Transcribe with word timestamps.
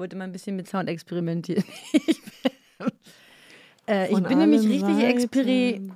Wollte 0.00 0.16
mal 0.16 0.24
ein 0.24 0.32
bisschen 0.32 0.56
mit 0.56 0.66
Sound 0.66 0.88
experimentieren. 0.88 1.62
ich 1.92 2.20
äh, 3.86 4.10
ich 4.10 4.22
bin 4.22 4.38
nämlich 4.38 4.66
richtig 4.66 5.04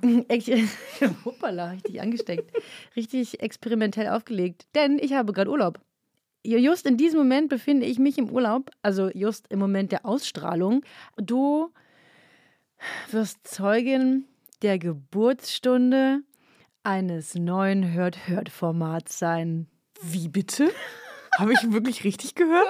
Hoppala, 1.25 1.71
richtig 1.71 2.01
angesteckt. 2.01 2.51
richtig 2.95 3.41
experimentell 3.41 4.07
aufgelegt. 4.09 4.67
Denn 4.75 4.99
ich 4.99 5.13
habe 5.13 5.33
gerade 5.33 5.49
Urlaub. 5.49 5.79
Just 6.43 6.85
in 6.85 6.97
diesem 6.97 7.17
Moment 7.19 7.49
befinde 7.49 7.87
ich 7.87 7.97
mich 7.97 8.19
im 8.19 8.29
Urlaub, 8.29 8.69
also 8.83 9.09
just 9.09 9.47
im 9.51 9.57
Moment 9.57 9.91
der 9.91 10.05
Ausstrahlung. 10.05 10.83
Du 11.17 11.71
wirst 13.09 13.47
Zeugin 13.47 14.25
der 14.61 14.77
Geburtsstunde 14.77 16.19
eines 16.83 17.33
neuen 17.33 17.93
Hört-Hört-Formats 17.93 19.17
sein. 19.17 19.65
Wie 20.03 20.27
bitte? 20.27 20.69
Habe 21.37 21.53
ich 21.53 21.71
wirklich 21.71 22.03
richtig 22.03 22.35
gehört? 22.35 22.65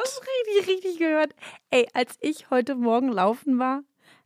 richtig, 0.57 0.75
richtig 0.75 0.97
gehört. 0.99 1.35
Ey, 1.69 1.87
als 1.93 2.17
ich 2.19 2.49
heute 2.49 2.75
Morgen 2.75 3.09
laufen 3.11 3.59
war, 3.59 3.83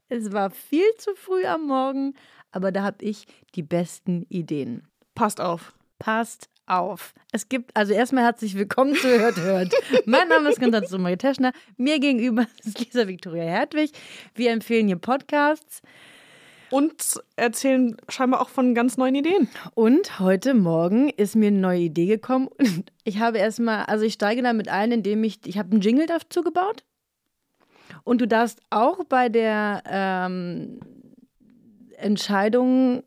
es 0.08 0.32
war 0.32 0.50
viel 0.50 0.86
zu 0.98 1.14
früh 1.16 1.45
am 1.45 1.68
Morgen, 1.68 2.14
aber 2.52 2.72
da 2.72 2.84
habe 2.84 3.04
ich 3.04 3.26
die 3.56 3.64
besten 3.64 4.26
Ideen. 4.30 4.88
Passt 5.14 5.42
auf. 5.42 5.73
Passt 6.00 6.50
auf. 6.66 7.14
Es 7.32 7.50
gibt, 7.50 7.76
also 7.76 7.94
erstmal 7.94 8.23
herzlich 8.23 8.56
willkommen 8.56 8.95
zu 8.95 9.08
Hört 9.08 9.38
Hört. 9.38 9.73
mein 10.06 10.30
Name 10.30 10.50
ist 10.50 10.60
Konstantin 10.60 11.02
Marie 11.02 11.17
Teschner. 11.17 11.52
Mir 11.78 12.00
gegenüber 12.00 12.45
ist 12.64 12.80
Lisa 12.80 13.08
Viktoria 13.08 13.44
Hertwig. 13.44 13.92
Wir 14.36 14.52
empfehlen 14.52 14.88
hier 14.88 14.98
Podcasts. 14.98 15.82
Und 16.72 17.20
erzählen 17.36 17.98
scheinbar 18.09 18.42
auch 18.42 18.50
von 18.50 18.75
ganz 18.75 18.98
neuen 18.98 19.16
Ideen. 19.16 19.50
Und 19.73 20.20
heute 20.20 20.53
Morgen 20.53 21.09
ist 21.09 21.36
mir 21.36 21.48
eine 21.48 21.58
neue 21.58 21.80
Idee 21.80 22.06
gekommen. 22.06 22.50
Ich 23.03 23.20
habe 23.20 23.39
erstmal, 23.39 23.86
also 23.86 24.06
ich 24.06 24.14
steige 24.14 24.44
damit 24.44 24.67
ein, 24.67 24.92
indem 24.92 25.23
ich, 25.23 25.39
ich 25.45 25.58
habe 25.58 25.72
einen 25.72 25.81
Jingle 25.81 26.06
dazu 26.06 26.44
gebaut. 26.44 26.84
Und 28.03 28.22
du 28.22 28.28
darfst 28.28 28.59
auch 28.70 29.03
bei 29.06 29.30
der 29.30 29.81
ähm, 29.88 30.80
Entscheidung 31.98 33.04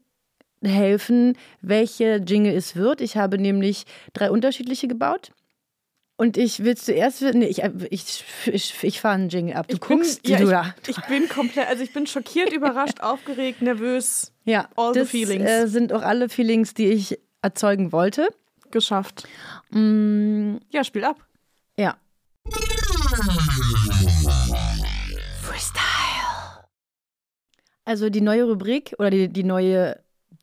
helfen, 0.62 1.36
welche 1.60 2.16
Jingle 2.16 2.54
es 2.54 2.76
wird. 2.76 3.00
Ich 3.00 3.16
habe 3.16 3.38
nämlich 3.38 3.84
drei 4.12 4.30
unterschiedliche 4.30 4.88
gebaut. 4.88 5.32
Und 6.22 6.36
ich 6.36 6.62
will 6.62 6.76
zuerst, 6.76 7.20
nee, 7.22 7.46
ich, 7.46 7.62
ich, 7.90 8.24
ich, 8.46 8.74
ich 8.84 9.00
fahre 9.00 9.14
einen 9.16 9.28
Jingle 9.28 9.56
ab. 9.56 9.66
Du 9.66 9.74
Ich 9.74 9.80
bin- 9.80 9.98
guckst, 9.98 10.28
ja, 10.28 10.38
du 10.38 10.44
ich- 10.44 10.50
da. 10.50 10.74
Ich 10.86 11.00
bin 11.06 11.28
komplett, 11.28 11.66
also 11.66 11.82
ich 11.82 11.92
bin 11.92 12.06
schockiert, 12.06 12.52
überrascht, 12.52 13.00
aufgeregt, 13.00 13.60
nervös. 13.60 14.30
Ja, 14.44 14.68
all 14.76 14.92
the 14.94 15.00
das 15.00 15.08
feelings. 15.10 15.44
Äh, 15.50 15.66
sind 15.66 15.92
auch 15.92 16.02
alle 16.02 16.28
Feelings, 16.28 16.74
die 16.74 16.86
ich 16.86 17.18
erzeugen 17.42 17.90
wollte. 17.90 18.28
Geschafft. 18.70 19.26
Mm, 19.70 20.58
Ja, 20.70 20.84
spiel 20.84 21.02
ab. 21.04 21.16
Ja. 21.76 21.96
Freestyle. 25.40 26.64
Also 27.84 28.10
die 28.10 28.20
neue 28.20 28.44
Rubrik 28.44 28.94
oder 28.98 29.10
die, 29.10 29.28
die 29.28 29.44
neue 29.44 29.98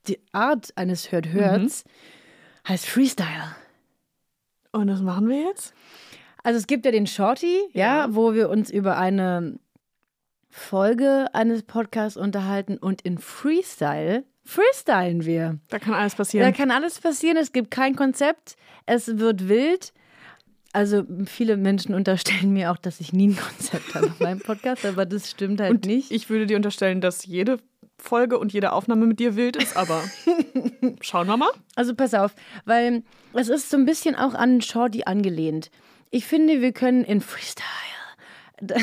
die 0.08 0.20
Art 0.34 0.72
eines 0.76 1.12
Hört-Hörts 1.12 1.84
heißt 2.68 2.86
Freestyle. 2.86 3.56
Und 4.72 4.88
das 4.88 5.02
machen 5.02 5.28
wir 5.30 5.42
jetzt? 5.42 5.74
Also 6.44 6.58
es 6.58 6.68
gibt 6.68 6.86
ja 6.86 6.92
den 6.92 7.08
Shorty, 7.08 7.60
ja. 7.74 8.06
Ja. 8.06 8.16
wo 8.16 8.34
wir 8.34 8.50
uns 8.50 8.70
über 8.70 8.98
eine 8.98 9.60
Folge 10.50 11.28
eines 11.34 11.64
Podcasts 11.64 12.18
unterhalten 12.18 12.78
und 12.78 13.02
in 13.02 13.18
Freestyle 13.18 14.24
freestylen 14.44 15.26
wir. 15.26 15.60
Da 15.70 15.78
kann 15.80 15.94
alles 15.94 16.14
Da 16.14 16.18
passieren. 16.18 16.54
kann 16.54 16.72
alles 16.72 17.00
passieren, 17.00 17.38
es 17.38 17.52
gibt 17.52 17.70
kein 17.72 17.96
Konzept, 17.96 18.56
es 18.86 19.20
wird 19.20 19.48
wild. 19.48 19.94
Also 20.72 21.04
viele 21.26 21.58
Menschen 21.58 21.94
unterstellen 21.96 22.52
mir 22.54 22.72
auch, 22.72 22.78
dass 22.78 23.00
ich 23.00 23.14
nie 23.14 23.30
ein 23.30 23.36
Konzept 23.38 23.94
habe 23.96 24.08
auf 24.08 24.20
meinem 24.20 24.40
Podcast, 24.40 24.86
aber 24.86 25.06
das 25.06 25.30
stimmt 25.30 25.62
halt 25.62 25.72
Und 25.72 25.86
nicht. 25.86 26.12
ich 26.12 26.30
würde 26.30 26.46
dir 26.48 26.58
unterstellen, 26.58 27.02
dass 27.02 27.26
jede 27.26 27.58
Folge 28.02 28.38
und 28.40 28.54
jede 28.54 28.72
Aufnahme 28.74 29.06
mit 29.06 29.20
dir 29.20 29.36
wild 29.36 29.56
ist, 29.56 29.76
aber 29.78 30.04
schauen 31.02 31.28
wir 31.28 31.38
mal. 31.38 31.52
Also 31.76 31.94
pass 31.96 32.14
auf, 32.14 32.34
weil 32.66 33.04
es 33.34 33.50
ist 33.50 33.70
so 33.70 33.78
ein 33.78 33.86
bisschen 33.86 34.16
auch 34.16 34.34
an 34.34 34.62
Shorty 34.62 35.04
angelehnt. 35.06 35.70
Ich 36.10 36.26
finde, 36.26 36.62
wir 36.62 36.72
können 36.72 37.04
in 37.04 37.22
Freestyle. 37.22 37.66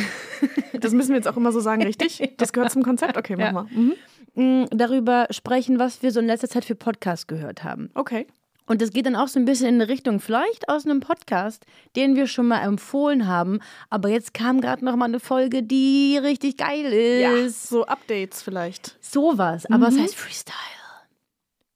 Das 0.80 0.92
müssen 0.92 1.10
wir 1.10 1.16
jetzt 1.16 1.28
auch 1.28 1.36
immer 1.36 1.52
so 1.52 1.60
sagen, 1.60 1.82
richtig? 1.82 2.34
Das 2.36 2.52
gehört 2.52 2.70
zum 2.70 2.82
Konzept? 2.82 3.16
Okay, 3.16 3.36
mach 3.36 3.44
Ja. 3.46 3.52
mal. 3.52 3.66
Mhm. 3.70 3.94
mh, 4.34 4.66
darüber 4.70 5.26
sprechen, 5.30 5.78
was 5.78 6.02
wir 6.02 6.12
so 6.12 6.20
in 6.20 6.26
letzter 6.26 6.48
Zeit 6.48 6.64
für 6.64 6.74
Podcasts 6.74 7.26
gehört 7.26 7.64
haben. 7.64 7.90
Okay. 7.94 8.26
Und 8.66 8.82
das 8.82 8.90
geht 8.90 9.06
dann 9.06 9.14
auch 9.16 9.28
so 9.28 9.38
ein 9.38 9.44
bisschen 9.44 9.68
in 9.68 9.74
eine 9.76 9.88
Richtung, 9.88 10.18
vielleicht 10.20 10.68
aus 10.68 10.84
einem 10.84 11.00
Podcast, 11.00 11.64
den 11.94 12.16
wir 12.16 12.26
schon 12.26 12.48
mal 12.48 12.62
empfohlen 12.62 13.28
haben. 13.28 13.60
Aber 13.90 14.08
jetzt 14.08 14.34
kam 14.34 14.60
gerade 14.60 14.84
noch 14.84 14.96
mal 14.96 15.04
eine 15.06 15.20
Folge, 15.20 15.62
die 15.62 16.18
richtig 16.20 16.56
geil 16.56 16.92
Ja, 16.92 17.32
ist. 17.32 17.68
so 17.68 17.86
Updates 17.86 18.42
vielleicht. 18.42 18.96
Sowas, 19.00 19.66
aber 19.66 19.88
es 19.88 19.98
heißt 19.98 20.16
Freestyle. 20.16 20.56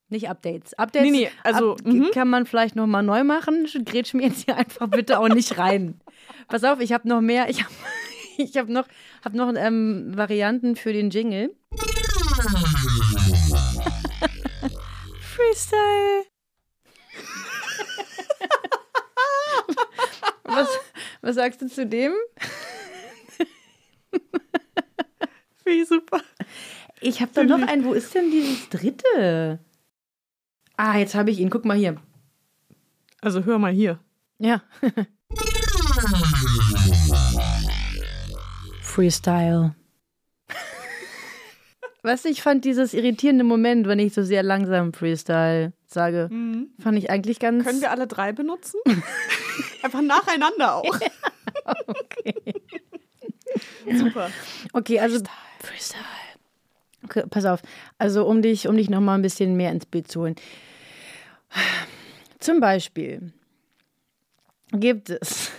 Nicht 0.08 0.28
Updates. 0.28 0.74
Updates 0.74 1.08
Nee, 1.08 1.16
nee, 1.18 1.30
also, 1.44 1.74
ab, 1.74 1.84
mhm. 1.84 2.10
kann 2.12 2.28
man 2.28 2.44
vielleicht 2.44 2.74
noch 2.74 2.88
mal 2.88 3.02
neu 3.02 3.22
machen. 3.22 3.68
Grätsch 3.84 4.12
mir 4.12 4.26
jetzt 4.26 4.44
hier 4.44 4.56
einfach 4.56 4.88
bitte 4.88 5.20
auch 5.20 5.28
nicht 5.28 5.56
rein. 5.56 6.00
Pass 6.48 6.64
auf, 6.64 6.80
ich 6.80 6.92
habe 6.92 7.06
noch 7.08 7.20
mehr. 7.20 7.48
Ich 7.48 7.62
habe 7.62 7.72
ich 8.36 8.56
hab 8.56 8.68
noch, 8.68 8.88
hab 9.24 9.34
noch 9.34 9.54
ähm, 9.54 10.10
Varianten 10.16 10.74
für 10.74 10.92
den 10.92 11.10
Jingle. 11.10 11.54
Freestyle. 15.20 16.29
Was, 20.50 20.68
was 21.22 21.34
sagst 21.36 21.62
du 21.62 21.68
zu 21.68 21.86
dem? 21.86 22.12
Wie 25.64 25.84
super. 25.84 26.20
Ich 27.00 27.20
habe 27.20 27.30
da 27.34 27.44
noch 27.44 27.66
einen. 27.66 27.84
Wo 27.84 27.92
ist 27.92 28.14
denn 28.14 28.30
dieses 28.30 28.68
dritte? 28.68 29.58
Ah, 30.76 30.98
jetzt 30.98 31.14
habe 31.14 31.30
ich 31.30 31.38
ihn. 31.38 31.50
Guck 31.50 31.64
mal 31.64 31.76
hier. 31.76 31.96
Also 33.20 33.44
hör 33.44 33.58
mal 33.58 33.72
hier. 33.72 33.98
Ja. 34.38 34.62
Freestyle. 38.82 39.74
Weißt 42.02 42.24
du, 42.24 42.30
ich 42.30 42.40
fand 42.40 42.64
dieses 42.64 42.94
irritierende 42.94 43.44
Moment, 43.44 43.86
wenn 43.86 43.98
ich 43.98 44.14
so 44.14 44.22
sehr 44.22 44.42
langsam 44.42 44.94
Freestyle 44.94 45.74
sage, 45.86 46.30
fand 46.78 46.98
ich 46.98 47.10
eigentlich 47.10 47.38
ganz. 47.38 47.64
Können 47.64 47.82
wir 47.82 47.90
alle 47.90 48.06
drei 48.06 48.32
benutzen? 48.32 48.80
Einfach 49.82 50.02
nacheinander 50.02 50.76
auch. 50.76 51.00
Okay. 51.86 52.54
Super. 53.96 54.30
Okay, 54.72 55.00
also 55.00 55.22
Freestyle. 55.60 56.04
Okay, 57.04 57.24
pass 57.28 57.44
auf. 57.44 57.60
Also 57.98 58.26
um 58.26 58.42
dich, 58.42 58.68
um 58.68 58.76
dich 58.76 58.90
noch 58.90 59.00
mal 59.00 59.14
ein 59.14 59.22
bisschen 59.22 59.56
mehr 59.56 59.72
ins 59.72 59.86
Bild 59.86 60.10
zu 60.10 60.20
holen. 60.20 60.36
Zum 62.38 62.60
Beispiel 62.60 63.32
gibt 64.72 65.10
es 65.10 65.50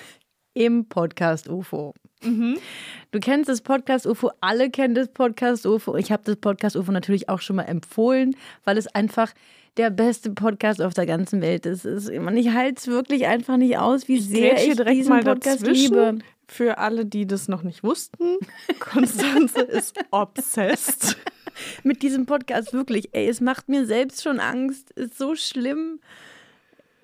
im 0.53 0.87
Podcast 0.87 1.47
UFO. 1.49 1.93
Du 2.21 3.19
kennst 3.19 3.49
das 3.49 3.61
Podcast 3.61 4.05
UFO, 4.05 4.31
alle 4.41 4.69
kennen 4.69 4.95
das 4.95 5.09
Podcast 5.09 5.65
UFO. 5.65 5.95
Ich 5.95 6.11
habe 6.11 6.23
das 6.25 6.35
Podcast 6.37 6.75
UFO 6.75 6.91
natürlich 6.91 7.29
auch 7.29 7.41
schon 7.41 7.55
mal 7.57 7.63
empfohlen, 7.63 8.35
weil 8.63 8.77
es 8.77 8.87
einfach 8.87 9.33
der 9.77 9.89
beste 9.89 10.31
Podcast 10.31 10.81
auf 10.81 10.93
der 10.93 11.05
ganzen 11.05 11.41
Welt 11.41 11.65
ist. 11.65 11.85
Ich 11.85 12.49
halte 12.53 12.75
es 12.77 12.87
wirklich 12.87 13.27
einfach 13.27 13.57
nicht 13.57 13.77
aus, 13.77 14.07
wie 14.07 14.19
sehr 14.19 14.51
Grätsch 14.51 14.61
hier 14.61 14.71
ich 14.71 14.77
direkt 14.77 14.97
diesen 14.97 15.09
mal 15.09 15.23
Podcast 15.23 15.61
dazwischen. 15.61 15.93
liebe. 15.93 16.19
Für 16.47 16.79
alle, 16.79 17.05
die 17.05 17.25
das 17.25 17.47
noch 17.47 17.63
nicht 17.63 17.81
wussten, 17.81 18.37
Konstanze 18.79 19.61
ist 19.61 19.97
obsessed. 20.11 21.17
mit 21.83 22.03
diesem 22.03 22.25
Podcast 22.25 22.73
wirklich. 22.73 23.09
Ey, 23.13 23.27
es 23.27 23.41
macht 23.41 23.69
mir 23.69 23.85
selbst 23.85 24.23
schon 24.23 24.39
Angst. 24.39 24.91
Ist 24.91 25.17
so 25.17 25.35
schlimm. 25.35 25.99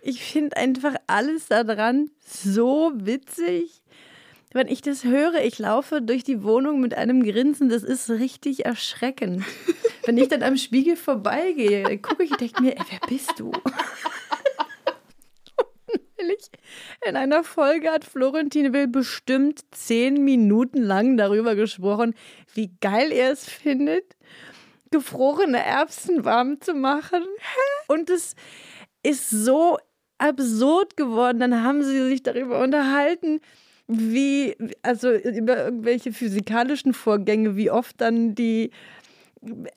Ich 0.02 0.22
finde 0.24 0.58
einfach 0.58 0.96
alles 1.08 1.48
daran 1.48 2.10
so 2.26 2.92
witzig. 2.96 3.82
Wenn 4.54 4.68
ich 4.68 4.82
das 4.82 5.04
höre, 5.04 5.44
ich 5.44 5.60
laufe 5.60 6.02
durch 6.02 6.24
die 6.24 6.44
Wohnung 6.44 6.80
mit 6.80 6.94
einem 6.94 7.24
Grinsen, 7.24 7.70
das 7.70 7.84
ist 7.84 8.10
richtig 8.10 8.66
erschreckend. 8.66 9.44
Wenn 10.06 10.18
ich 10.18 10.30
dann 10.30 10.42
am 10.42 10.56
Spiegel 10.56 10.96
vorbeigehe, 10.96 11.98
gucke 11.98 12.24
ich 12.24 12.32
und 12.32 12.40
denke 12.40 12.62
mir, 12.62 12.78
ey, 12.78 12.86
wer 12.90 13.00
bist 13.08 13.38
du? 13.38 13.52
In 17.06 17.16
einer 17.16 17.44
Folge 17.44 17.90
hat 17.90 18.04
Florentin 18.04 18.74
Will 18.74 18.88
bestimmt 18.88 19.62
zehn 19.72 20.24
Minuten 20.26 20.82
lang 20.82 21.16
darüber 21.16 21.56
gesprochen, 21.56 22.16
wie 22.54 22.72
geil 22.82 23.12
er 23.12 23.32
es 23.32 23.48
findet, 23.48 24.18
gefrorene 24.92 25.64
Erbsen 25.64 26.26
warm 26.26 26.60
zu 26.60 26.74
machen. 26.74 27.24
Und 27.88 28.10
es 28.10 28.36
ist 29.04 29.30
so 29.30 29.78
absurd 30.18 30.98
geworden. 30.98 31.40
Dann 31.40 31.64
haben 31.64 31.84
sie 31.84 32.08
sich 32.10 32.24
darüber 32.24 32.62
unterhalten, 32.62 33.40
wie, 33.88 34.56
also 34.82 35.12
über 35.12 35.66
irgendwelche 35.66 36.12
physikalischen 36.12 36.94
Vorgänge, 36.94 37.56
wie 37.56 37.72
oft 37.72 38.00
dann 38.02 38.36
die 38.36 38.72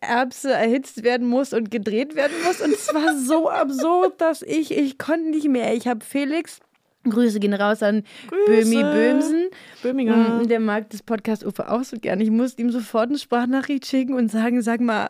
Erbse 0.01 0.53
erhitzt 0.53 1.05
werden 1.05 1.29
muss 1.29 1.53
und 1.53 1.71
gedreht 1.71 2.17
werden 2.17 2.33
muss. 2.45 2.61
Und 2.61 2.73
es 2.73 2.93
war 2.93 3.17
so 3.17 3.49
absurd, 3.51 4.21
dass 4.21 4.43
ich, 4.43 4.77
ich 4.77 4.99
konnte 4.99 5.31
nicht 5.31 5.49
mehr. 5.49 5.75
Ich 5.75 5.87
habe 5.87 6.05
Felix 6.05 6.61
Grüße 7.09 7.41
gehen 7.41 7.55
raus 7.55 7.83
an 7.83 8.05
Grüße. 8.29 8.71
Böhmi 8.71 8.83
Böhmsen. 8.83 9.49
Böhminger. 9.83 10.41
Mm, 10.43 10.49
Der 10.49 10.61
mag 10.61 10.91
das 10.91 11.03
Podcast 11.03 11.47
Ufer 11.47 11.73
auch 11.73 11.83
so 11.83 11.97
gern. 11.97 12.21
Ich 12.21 12.31
musste 12.31 12.61
ihm 12.61 12.71
sofort 12.71 13.09
eine 13.09 13.19
Sprachnachricht 13.19 13.87
schicken 13.87 14.15
und 14.15 14.31
sagen, 14.31 14.61
sag 14.61 14.81
mal, 14.81 15.09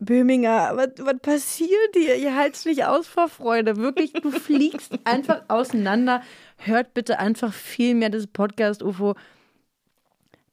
Böhminger, 0.00 0.72
was, 0.76 1.18
passiert 1.20 1.94
dir? 1.94 2.16
Ihr 2.16 2.34
halt's 2.36 2.64
nicht 2.64 2.84
aus 2.84 3.06
vor 3.06 3.28
Freude. 3.28 3.76
Wirklich, 3.76 4.12
du 4.12 4.30
fliegst 4.32 4.92
einfach 5.04 5.42
auseinander. 5.48 6.22
Hört 6.58 6.94
bitte 6.94 7.18
einfach 7.18 7.52
viel 7.52 7.94
mehr 7.94 8.10
das 8.10 8.26
Podcast 8.26 8.82
UFO. 8.82 9.14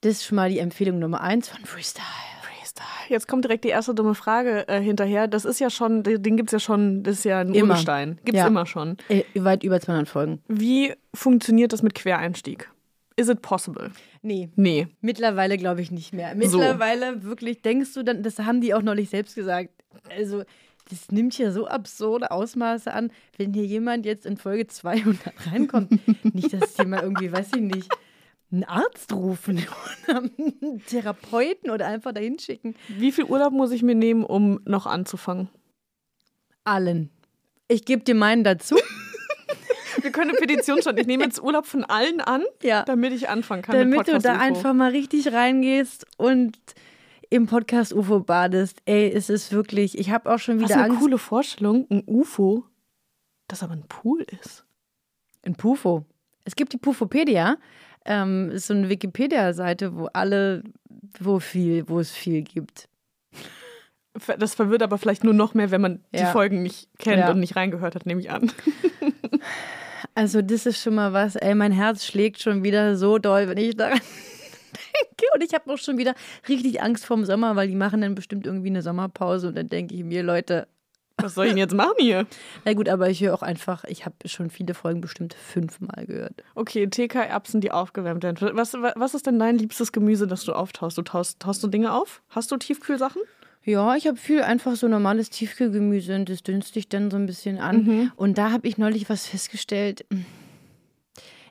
Das 0.00 0.12
ist 0.12 0.24
schon 0.24 0.36
mal 0.36 0.48
die 0.50 0.58
Empfehlung 0.58 0.98
Nummer 0.98 1.20
eins 1.20 1.48
von 1.48 1.64
Freestyle. 1.64 2.04
Freestyle. 2.42 2.86
Jetzt 3.08 3.28
kommt 3.28 3.44
direkt 3.44 3.64
die 3.64 3.68
erste 3.68 3.94
dumme 3.94 4.14
Frage 4.14 4.66
äh, 4.68 4.80
hinterher. 4.80 5.28
Das 5.28 5.44
ist 5.44 5.60
ja 5.60 5.70
schon, 5.70 6.02
den 6.02 6.36
gibt 6.36 6.48
es 6.48 6.52
ja 6.52 6.58
schon, 6.60 7.02
das 7.02 7.18
ist 7.18 7.24
ja 7.24 7.40
ein 7.40 7.54
Immer. 7.54 7.74
Urgestein. 7.74 8.18
Gibt 8.24 8.36
es 8.36 8.40
Ja. 8.40 8.46
immer 8.46 8.66
schon. 8.66 8.96
Äh, 9.08 9.22
weit 9.34 9.62
über 9.64 9.80
200 9.80 10.08
Folgen. 10.08 10.40
Wie 10.48 10.94
funktioniert 11.14 11.72
das 11.72 11.82
mit 11.82 11.94
Quereinstieg? 11.94 12.70
Is 13.16 13.28
it 13.28 13.42
possible? 13.42 13.90
Nee, 14.22 14.50
Nee. 14.56 14.88
Mittlerweile 15.00 15.56
glaube 15.58 15.82
ich 15.82 15.90
nicht 15.90 16.12
mehr. 16.12 16.30
So. 16.48 16.58
Mittlerweile 16.58 17.22
wirklich 17.22 17.62
denkst 17.62 17.92
du 17.94 18.02
dann, 18.02 18.22
das 18.22 18.38
haben 18.38 18.60
die 18.60 18.74
auch 18.74 18.82
neulich 18.82 19.10
selbst 19.10 19.34
gesagt. 19.34 19.70
Also, 20.10 20.44
das 20.88 21.10
nimmt 21.10 21.36
ja 21.38 21.52
so 21.52 21.66
absurde 21.66 22.30
Ausmaße 22.30 22.92
an, 22.92 23.12
wenn 23.36 23.52
hier 23.52 23.64
jemand 23.64 24.06
jetzt 24.06 24.26
in 24.26 24.36
Folge 24.36 24.66
200 24.66 25.20
reinkommt. 25.52 25.90
nicht, 26.34 26.52
dass 26.52 26.74
die 26.74 26.86
mal 26.86 27.02
irgendwie, 27.02 27.30
weiß 27.32 27.48
ich 27.54 27.62
nicht, 27.62 27.88
einen 28.50 28.64
Arzt 28.64 29.12
rufen 29.12 29.58
oder 30.08 30.18
einen 30.18 30.82
Therapeuten 30.86 31.70
oder 31.70 31.86
einfach 31.86 32.12
dahin 32.12 32.38
schicken. 32.38 32.74
Wie 32.88 33.12
viel 33.12 33.24
Urlaub 33.24 33.52
muss 33.52 33.70
ich 33.70 33.82
mir 33.82 33.94
nehmen, 33.94 34.24
um 34.24 34.60
noch 34.64 34.86
anzufangen? 34.86 35.48
Allen. 36.64 37.10
Ich 37.68 37.84
gebe 37.84 38.02
dir 38.02 38.14
meinen 38.14 38.44
dazu. 38.44 38.76
Wir 40.12 40.20
können 40.20 40.30
eine 40.36 40.38
Petition 40.46 40.78
starten. 40.82 41.00
Ich 41.00 41.06
nehme 41.06 41.24
jetzt 41.24 41.42
Urlaub 41.42 41.64
von 41.64 41.84
allen 41.84 42.20
an, 42.20 42.42
Ja. 42.62 42.82
damit 42.82 43.14
ich 43.14 43.30
anfangen 43.30 43.62
kann 43.62 43.88
mit 43.88 44.06
damit 44.06 44.08
du 44.08 44.18
da 44.18 44.36
einfach 44.38 44.74
mal 44.74 44.90
richtig 44.90 45.32
reingehst 45.32 46.04
und 46.18 46.58
im 47.30 47.46
Podcast 47.46 47.94
UFO 47.94 48.20
badest. 48.20 48.82
Ey, 48.84 49.10
es 49.10 49.30
ist 49.30 49.52
wirklich, 49.52 49.96
ich 49.96 50.10
habe 50.10 50.30
auch 50.30 50.38
schon 50.38 50.60
Was 50.60 50.68
wieder 50.68 50.80
eine 50.80 50.90
Angst. 50.90 51.00
coole 51.00 51.16
Vorstellung, 51.16 51.86
ein 51.90 52.02
UFO, 52.06 52.66
das 53.48 53.62
aber 53.62 53.72
ein 53.72 53.84
Pool 53.88 54.20
ist. 54.42 54.66
Ein 55.46 55.54
Pufo. 55.54 56.04
Es 56.44 56.56
gibt 56.56 56.74
die 56.74 56.78
Pufopedia. 56.78 57.56
Ähm, 58.04 58.50
ist 58.50 58.66
so 58.66 58.74
eine 58.74 58.90
Wikipedia-Seite, 58.90 59.96
wo 59.96 60.08
alle, 60.12 60.62
wo 61.20 61.38
viel, 61.40 61.88
wo 61.88 62.00
es 62.00 62.10
viel 62.10 62.42
gibt. 62.42 62.90
Das 64.38 64.54
verwirrt 64.54 64.82
aber 64.82 64.98
vielleicht 64.98 65.24
nur 65.24 65.32
noch 65.32 65.54
mehr, 65.54 65.70
wenn 65.70 65.80
man 65.80 66.04
die 66.14 66.18
Ja. 66.18 66.32
Folgen 66.32 66.62
nicht 66.62 66.90
kennt 66.98 67.20
Ja. 67.20 67.30
und 67.30 67.40
nicht 67.40 67.56
reingehört 67.56 67.94
hat, 67.94 68.04
nehme 68.04 68.20
ich 68.20 68.30
an. 68.30 68.52
Also 70.14 70.42
das 70.42 70.66
ist 70.66 70.82
schon 70.82 70.94
mal 70.94 71.12
was. 71.12 71.36
Ey, 71.36 71.54
mein 71.54 71.72
Herz 71.72 72.04
schlägt 72.04 72.40
schon 72.40 72.62
wieder 72.62 72.96
so 72.96 73.18
doll, 73.18 73.48
wenn 73.48 73.56
ich 73.58 73.76
daran 73.76 73.98
denke. 74.00 75.26
Und 75.34 75.42
ich 75.42 75.54
habe 75.54 75.72
auch 75.72 75.78
schon 75.78 75.96
wieder 75.98 76.14
richtig 76.48 76.82
Angst 76.82 77.06
vorm 77.06 77.24
Sommer, 77.24 77.56
weil 77.56 77.68
die 77.68 77.76
machen 77.76 78.02
dann 78.02 78.14
bestimmt 78.14 78.46
irgendwie 78.46 78.68
eine 78.68 78.82
Sommerpause 78.82 79.48
und 79.48 79.56
dann 79.56 79.68
denke 79.68 79.94
ich 79.94 80.04
mir, 80.04 80.22
Leute, 80.22 80.66
Was 81.16 81.34
soll 81.34 81.46
ich 81.46 81.52
denn 81.52 81.58
jetzt 81.58 81.74
machen 81.74 81.94
hier? 81.98 82.26
na 82.64 82.74
gut, 82.74 82.88
aber 82.88 83.08
ich 83.08 83.22
höre 83.22 83.32
auch 83.34 83.42
einfach, 83.42 83.84
ich 83.84 84.04
habe 84.04 84.16
schon 84.26 84.50
viele 84.50 84.74
Folgen 84.74 85.00
bestimmt 85.00 85.34
fünfmal 85.34 86.06
gehört. 86.06 86.42
Okay, 86.54 86.86
TK-Erbsen, 86.88 87.60
die 87.60 87.70
aufgewärmt 87.70 88.22
werden. 88.24 88.38
Was, 88.56 88.74
was 88.74 89.14
ist 89.14 89.26
denn 89.26 89.38
dein 89.38 89.56
liebstes 89.56 89.92
Gemüse, 89.92 90.26
das 90.26 90.44
du 90.44 90.52
auftaust? 90.52 90.98
Du 90.98 91.02
taust, 91.02 91.40
taust 91.40 91.62
du 91.62 91.68
Dinge 91.68 91.92
auf? 91.92 92.22
Hast 92.28 92.50
du 92.50 92.56
Tiefkühlsachen? 92.56 93.22
Ja, 93.64 93.94
ich 93.94 94.06
habe 94.08 94.16
viel 94.16 94.42
einfach 94.42 94.74
so 94.76 94.88
normales 94.88 95.30
Tiefkühlgemüse 95.30 96.14
und 96.16 96.28
das 96.28 96.42
dünste 96.42 96.78
ich 96.80 96.88
dann 96.88 97.10
so 97.10 97.16
ein 97.16 97.26
bisschen 97.26 97.58
an. 97.58 98.10
Und 98.16 98.36
da 98.38 98.50
habe 98.50 98.66
ich 98.66 98.76
neulich 98.78 99.08
was 99.08 99.26
festgestellt. 99.26 100.04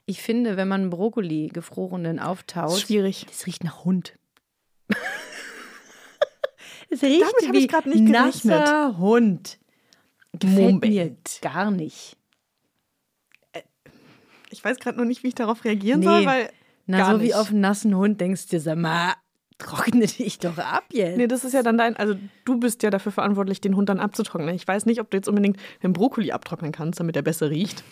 Ich 0.04 0.20
finde, 0.20 0.56
wenn 0.58 0.68
man 0.68 0.90
Brokkoli 0.90 1.48
gefrorenen 1.52 2.18
Das 2.18 2.26
auftaut, 2.26 2.78
schwierig. 2.78 3.24
das 3.28 3.46
riecht 3.46 3.64
nach 3.64 3.84
Hund. 3.84 4.14
Es 6.90 7.02
riecht 7.02 7.22
Damit 7.22 7.48
hab 7.48 7.54
ich 7.54 7.94
nicht 7.94 8.06
gerechnet. 8.12 8.44
nasser 8.44 8.98
Hund. 8.98 9.58
Gefällt 10.38 10.72
Moment. 10.74 10.82
mir 10.82 11.16
gar 11.40 11.70
nicht. 11.70 12.18
Ich 14.50 14.62
weiß 14.62 14.78
gerade 14.78 14.98
noch 14.98 15.06
nicht, 15.06 15.22
wie 15.22 15.28
ich 15.28 15.34
darauf 15.34 15.64
reagieren 15.64 16.00
Nee. 16.00 16.06
soll, 16.06 16.26
weil. 16.26 16.50
Na, 16.86 17.06
so 17.12 17.16
nicht. 17.16 17.28
wie 17.28 17.34
auf 17.34 17.48
einen 17.48 17.60
nassen 17.60 17.94
Hund 17.96 18.20
denkst 18.20 18.48
du, 18.48 18.60
sag 18.60 18.76
mal, 18.76 19.14
trockne 19.62 20.06
dich 20.06 20.38
doch 20.38 20.58
ab 20.58 20.84
jetzt. 20.90 21.16
Nee, 21.16 21.26
das 21.26 21.44
ist 21.44 21.52
ja 21.52 21.62
dann 21.62 21.78
dein. 21.78 21.96
Also, 21.96 22.14
du 22.44 22.58
bist 22.58 22.82
ja 22.82 22.90
dafür 22.90 23.12
verantwortlich, 23.12 23.60
den 23.60 23.76
Hund 23.76 23.88
dann 23.88 24.00
abzutrocknen. 24.00 24.54
Ich 24.54 24.66
weiß 24.66 24.86
nicht, 24.86 25.00
ob 25.00 25.10
du 25.10 25.16
jetzt 25.16 25.28
unbedingt 25.28 25.58
den 25.82 25.92
Brokkoli 25.92 26.32
abtrocknen 26.32 26.72
kannst, 26.72 27.00
damit 27.00 27.16
er 27.16 27.22
besser 27.22 27.50
riecht. 27.50 27.84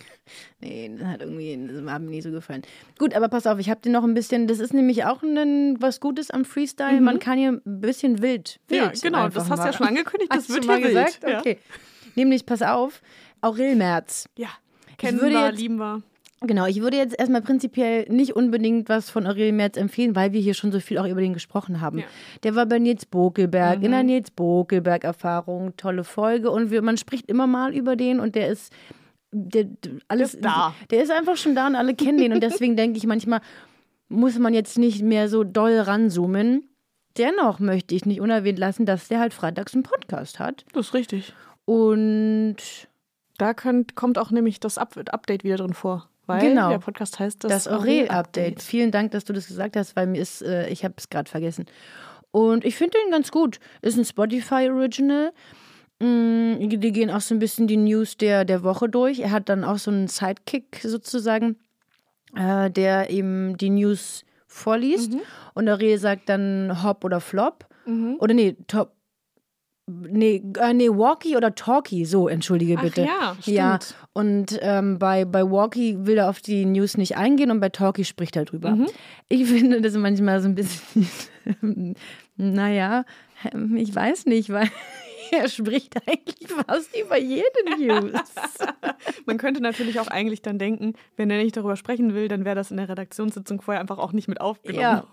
Nee, 0.60 0.90
das 0.96 1.06
hat 1.06 1.20
irgendwie, 1.22 1.58
das 1.66 1.90
hat 1.90 2.02
mir 2.02 2.10
nie 2.10 2.22
so 2.22 2.30
gefallen. 2.30 2.62
Gut, 2.98 3.14
aber 3.14 3.28
pass 3.28 3.46
auf, 3.46 3.58
ich 3.58 3.70
habe 3.70 3.80
dir 3.80 3.90
noch 3.90 4.04
ein 4.04 4.14
bisschen, 4.14 4.46
das 4.46 4.58
ist 4.58 4.74
nämlich 4.74 5.04
auch 5.04 5.22
ein, 5.22 5.80
was 5.80 6.00
Gutes 6.00 6.30
am 6.30 6.44
Freestyle. 6.44 7.00
Man 7.00 7.18
kann 7.18 7.38
hier 7.38 7.52
ein 7.52 7.80
bisschen 7.80 8.22
wild. 8.22 8.60
Ja, 8.70 8.90
wild 8.90 9.02
genau, 9.02 9.24
einfach 9.24 9.40
das 9.40 9.50
hast 9.50 9.62
du 9.62 9.66
ja 9.66 9.72
schon 9.72 9.88
angekündigt, 9.88 10.32
das 10.34 10.48
wird 10.48 10.64
hier 10.64 10.76
wild, 10.76 10.86
gesagt? 10.86 11.20
ja. 11.26 11.38
Okay. 11.38 11.58
Nämlich, 12.14 12.46
pass 12.46 12.62
auf, 12.62 13.02
Aurel 13.40 13.76
Merz. 13.76 14.28
Ja. 14.36 14.48
Kennen 14.98 15.20
würde 15.20 15.36
wir, 15.36 15.52
lieben 15.52 15.76
wir. 15.76 16.02
Genau, 16.42 16.64
ich 16.64 16.80
würde 16.80 16.96
jetzt 16.96 17.18
erstmal 17.18 17.42
prinzipiell 17.42 18.06
nicht 18.08 18.34
unbedingt 18.34 18.88
was 18.88 19.10
von 19.10 19.26
Aurel 19.26 19.52
Merz 19.52 19.76
empfehlen, 19.76 20.16
weil 20.16 20.32
wir 20.32 20.40
hier 20.40 20.54
schon 20.54 20.72
so 20.72 20.80
viel 20.80 20.96
auch 20.96 21.06
über 21.06 21.20
den 21.20 21.34
gesprochen 21.34 21.82
haben. 21.82 21.98
Ja. 21.98 22.04
Mhm. 22.04 22.40
Der 22.44 22.54
war 22.54 22.64
bei 22.66 22.78
Nils 22.78 23.04
Bokelberg, 23.04 23.82
in 23.82 23.90
der 23.90 24.02
Nils 24.02 24.30
Bokelberg-Erfahrung, 24.30 25.76
tolle 25.76 26.02
Folge 26.02 26.50
und 26.50 26.70
wir, 26.70 26.80
man 26.80 26.96
spricht 26.96 27.28
immer 27.28 27.46
mal 27.46 27.74
über 27.74 27.94
den 27.94 28.20
und 28.20 28.36
der 28.36 28.48
ist 28.48 28.72
der, 29.32 29.66
alles, 30.08 30.34
ist 30.34 30.44
da. 30.44 30.74
Der 30.90 31.02
ist 31.02 31.10
einfach 31.10 31.36
schon 31.36 31.54
da 31.54 31.66
und 31.66 31.76
alle 31.76 31.94
kennen 31.94 32.18
den 32.18 32.32
und 32.32 32.42
deswegen 32.42 32.74
denke 32.74 32.96
ich 32.96 33.06
manchmal, 33.06 33.40
muss 34.08 34.38
man 34.38 34.54
jetzt 34.54 34.78
nicht 34.78 35.02
mehr 35.02 35.28
so 35.28 35.44
doll 35.44 35.78
ranzoomen. 35.78 36.64
Dennoch 37.18 37.58
möchte 37.58 37.94
ich 37.94 38.06
nicht 38.06 38.20
unerwähnt 38.20 38.58
lassen, 38.58 38.86
dass 38.86 39.08
der 39.08 39.20
halt 39.20 39.34
freitags 39.34 39.74
einen 39.74 39.82
Podcast 39.82 40.38
hat. 40.38 40.64
Das 40.72 40.86
ist 40.86 40.94
richtig. 40.94 41.34
Und 41.64 42.56
Da 43.36 43.54
könnt, 43.54 43.94
kommt 43.94 44.18
auch 44.18 44.30
nämlich 44.30 44.58
das 44.58 44.78
Up 44.78 44.96
Update 44.96 45.44
wieder 45.44 45.56
drin 45.56 45.74
vor. 45.74 46.08
Weil 46.30 46.48
Genau. 46.48 46.70
der 46.70 46.78
Podcast 46.78 47.18
heißt 47.18 47.44
das, 47.44 47.50
das 47.50 47.68
Aurel-Update. 47.68 48.62
Vielen 48.62 48.90
Dank, 48.90 49.10
dass 49.12 49.24
du 49.24 49.32
das 49.32 49.46
gesagt 49.46 49.76
hast, 49.76 49.96
weil 49.96 50.06
mir 50.06 50.20
ist, 50.20 50.42
äh, 50.42 50.68
ich 50.68 50.84
habe 50.84 50.94
es 50.96 51.08
gerade 51.10 51.28
vergessen. 51.30 51.66
Und 52.30 52.64
ich 52.64 52.76
finde 52.76 52.96
den 53.04 53.10
ganz 53.10 53.30
gut. 53.30 53.58
Ist 53.82 53.96
ein 53.98 54.04
Spotify-Original. 54.04 55.32
Mm, 55.98 56.68
Die 56.68 56.92
gehen 56.92 57.10
auch 57.10 57.20
so 57.20 57.34
ein 57.34 57.38
bisschen 57.40 57.66
die 57.66 57.76
News 57.76 58.16
der, 58.16 58.44
der 58.44 58.62
Woche 58.62 58.88
durch. 58.88 59.18
Er 59.20 59.30
hat 59.32 59.48
dann 59.48 59.64
auch 59.64 59.78
so 59.78 59.90
einen 59.90 60.08
Sidekick 60.08 60.80
sozusagen, 60.82 61.56
äh, 62.36 62.70
der 62.70 63.10
eben 63.10 63.56
die 63.56 63.70
News 63.70 64.24
vorliest. 64.46 65.12
Und 65.54 65.68
Aurel 65.68 65.98
sagt 65.98 66.28
dann 66.28 66.82
Hop 66.82 67.04
oder 67.04 67.20
Flop. 67.20 67.66
Oder 68.20 68.34
nee, 68.34 68.56
Top. 68.68 68.92
Nee, 70.10 70.42
äh, 70.58 70.72
nee, 70.72 70.88
Walkie 70.88 71.36
oder 71.36 71.54
Talkie, 71.54 72.04
so, 72.04 72.28
entschuldige 72.28 72.76
Ach 72.78 72.82
bitte. 72.82 73.02
ja, 73.02 73.36
Ja, 73.44 73.78
stimmt. 73.80 73.94
und 74.12 74.58
ähm, 74.62 74.98
bei, 74.98 75.24
bei 75.24 75.42
Walkie 75.50 75.96
will 76.06 76.18
er 76.18 76.28
auf 76.30 76.40
die 76.40 76.64
News 76.64 76.96
nicht 76.96 77.16
eingehen 77.16 77.50
und 77.50 77.60
bei 77.60 77.68
Talkie 77.70 78.04
spricht 78.04 78.36
er 78.36 78.44
drüber. 78.44 78.70
Mhm. 78.70 78.86
Ich 79.28 79.46
finde 79.48 79.80
das 79.80 79.94
manchmal 79.94 80.40
so 80.40 80.48
ein 80.48 80.54
bisschen, 80.54 81.08
naja, 82.36 83.04
ich 83.76 83.94
weiß 83.94 84.26
nicht, 84.26 84.50
weil 84.50 84.68
er 85.30 85.48
spricht 85.48 85.96
eigentlich 86.06 86.48
fast 86.48 86.96
über 86.96 87.18
jede 87.18 87.44
News. 87.78 88.12
Man 89.26 89.38
könnte 89.38 89.62
natürlich 89.62 90.00
auch 90.00 90.08
eigentlich 90.08 90.42
dann 90.42 90.58
denken, 90.58 90.94
wenn 91.16 91.30
er 91.30 91.42
nicht 91.42 91.56
darüber 91.56 91.76
sprechen 91.76 92.14
will, 92.14 92.28
dann 92.28 92.44
wäre 92.44 92.56
das 92.56 92.70
in 92.70 92.76
der 92.76 92.88
Redaktionssitzung 92.88 93.60
vorher 93.60 93.80
einfach 93.80 93.98
auch 93.98 94.12
nicht 94.12 94.28
mit 94.28 94.40
aufgenommen. 94.40 94.80
Ja, 94.80 95.06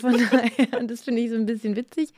von 0.00 0.12
daher, 0.30 0.82
das 0.84 1.02
finde 1.02 1.22
ich 1.22 1.30
so 1.30 1.36
ein 1.36 1.46
bisschen 1.46 1.76
witzig. 1.76 2.12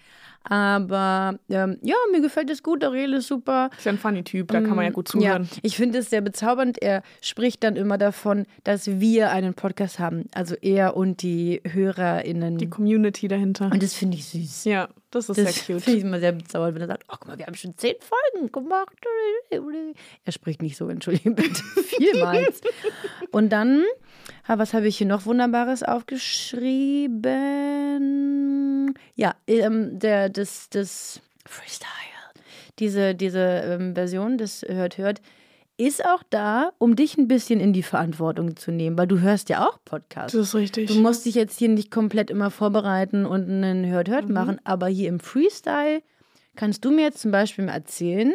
Aber 0.44 1.38
ähm, 1.50 1.78
ja, 1.82 1.96
mir 2.12 2.22
gefällt 2.22 2.48
es 2.50 2.62
gut. 2.62 2.82
Aurel 2.84 3.14
ist 3.14 3.28
super. 3.28 3.70
Ist 3.76 3.84
ja 3.84 3.92
ein 3.92 3.98
funny 3.98 4.24
Typ, 4.24 4.48
da 4.48 4.60
kann 4.60 4.74
man 4.74 4.84
ja 4.86 4.90
gut 4.90 5.08
zuhören. 5.08 5.44
Ja, 5.44 5.58
ich 5.62 5.76
finde 5.76 5.98
es 5.98 6.08
sehr 6.08 6.22
bezaubernd. 6.22 6.80
Er 6.80 7.02
spricht 7.20 7.62
dann 7.62 7.76
immer 7.76 7.98
davon, 7.98 8.46
dass 8.64 8.86
wir 9.00 9.30
einen 9.30 9.54
Podcast 9.54 9.98
haben. 9.98 10.24
Also 10.32 10.54
er 10.62 10.96
und 10.96 11.22
die 11.22 11.60
HörerInnen. 11.64 12.56
Die 12.56 12.70
Community 12.70 13.28
dahinter. 13.28 13.70
und 13.70 13.82
das 13.82 13.94
finde 13.94 14.16
ich 14.16 14.26
süß. 14.26 14.64
Ja. 14.64 14.88
Das 15.10 15.28
ist 15.28 15.36
Das 15.38 15.54
sehr 15.66 15.74
cute. 15.76 15.82
finde 15.84 15.98
ich 15.98 16.04
immer 16.04 16.20
sehr 16.20 16.32
bezaubernd, 16.32 16.74
wenn 16.76 16.82
er 16.82 16.88
sagt, 16.88 17.04
oh, 17.08 17.14
guck 17.18 17.26
mal, 17.26 17.36
wir 17.38 17.46
haben 17.46 17.54
schon 17.56 17.76
zehn 17.76 17.96
Folgen 17.98 18.52
gemacht. 18.52 18.94
Er 20.24 20.32
spricht 20.32 20.62
nicht 20.62 20.76
so, 20.76 20.88
entschuldige 20.88 21.32
bitte, 21.32 21.62
vielmals. 21.96 22.60
Und 23.32 23.48
dann, 23.50 23.84
was 24.46 24.72
habe 24.72 24.86
ich 24.86 24.98
hier 24.98 25.08
noch 25.08 25.26
Wunderbares 25.26 25.82
aufgeschrieben? 27.30 28.94
Ja, 29.16 29.34
ähm, 29.46 29.98
der, 29.98 30.28
das, 30.28 30.68
das 30.70 31.20
Freestyle, 31.46 31.88
diese, 32.78 33.14
diese 33.14 33.40
ähm, 33.40 33.94
Version 33.94 34.38
des 34.38 34.62
Hört, 34.62 34.96
Hört, 34.98 35.20
ist 35.86 36.04
auch 36.04 36.22
da, 36.30 36.72
um 36.78 36.94
dich 36.96 37.16
ein 37.18 37.28
bisschen 37.28 37.60
in 37.60 37.72
die 37.72 37.82
Verantwortung 37.82 38.56
zu 38.56 38.70
nehmen, 38.70 38.96
weil 38.98 39.06
du 39.06 39.20
hörst 39.20 39.48
ja 39.48 39.66
auch 39.66 39.78
Podcasts. 39.84 40.32
Das 40.36 40.48
ist 40.48 40.54
richtig. 40.54 40.88
Du 40.88 40.94
musst 41.00 41.24
dich 41.26 41.34
jetzt 41.34 41.58
hier 41.58 41.68
nicht 41.68 41.90
komplett 41.90 42.30
immer 42.30 42.50
vorbereiten 42.50 43.26
und 43.26 43.48
einen 43.48 43.86
Hört-Hört 43.86 44.28
Mhm. 44.28 44.34
machen, 44.34 44.60
aber 44.64 44.88
hier 44.88 45.08
im 45.08 45.20
Freestyle 45.20 46.02
kannst 46.56 46.84
du 46.84 46.90
mir 46.90 47.02
jetzt 47.02 47.18
zum 47.20 47.30
Beispiel 47.30 47.64
mal 47.64 47.72
erzählen, 47.72 48.34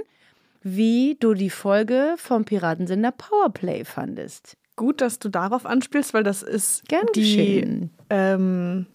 wie 0.61 1.15
du 1.19 1.33
die 1.35 1.49
Folge 1.51 2.15
vom 2.17 2.43
Piratensender 2.45 3.11
Powerplay 3.11 3.85
fandest. 3.85 4.57
Gut, 4.75 4.99
dass 4.99 5.19
du 5.19 5.29
darauf 5.29 5.65
anspielst, 5.65 6.13
weil 6.13 6.23
das 6.23 6.41
ist 6.43 6.87
Gern 6.87 7.05
die, 7.15 7.87
ähm, 8.09 8.87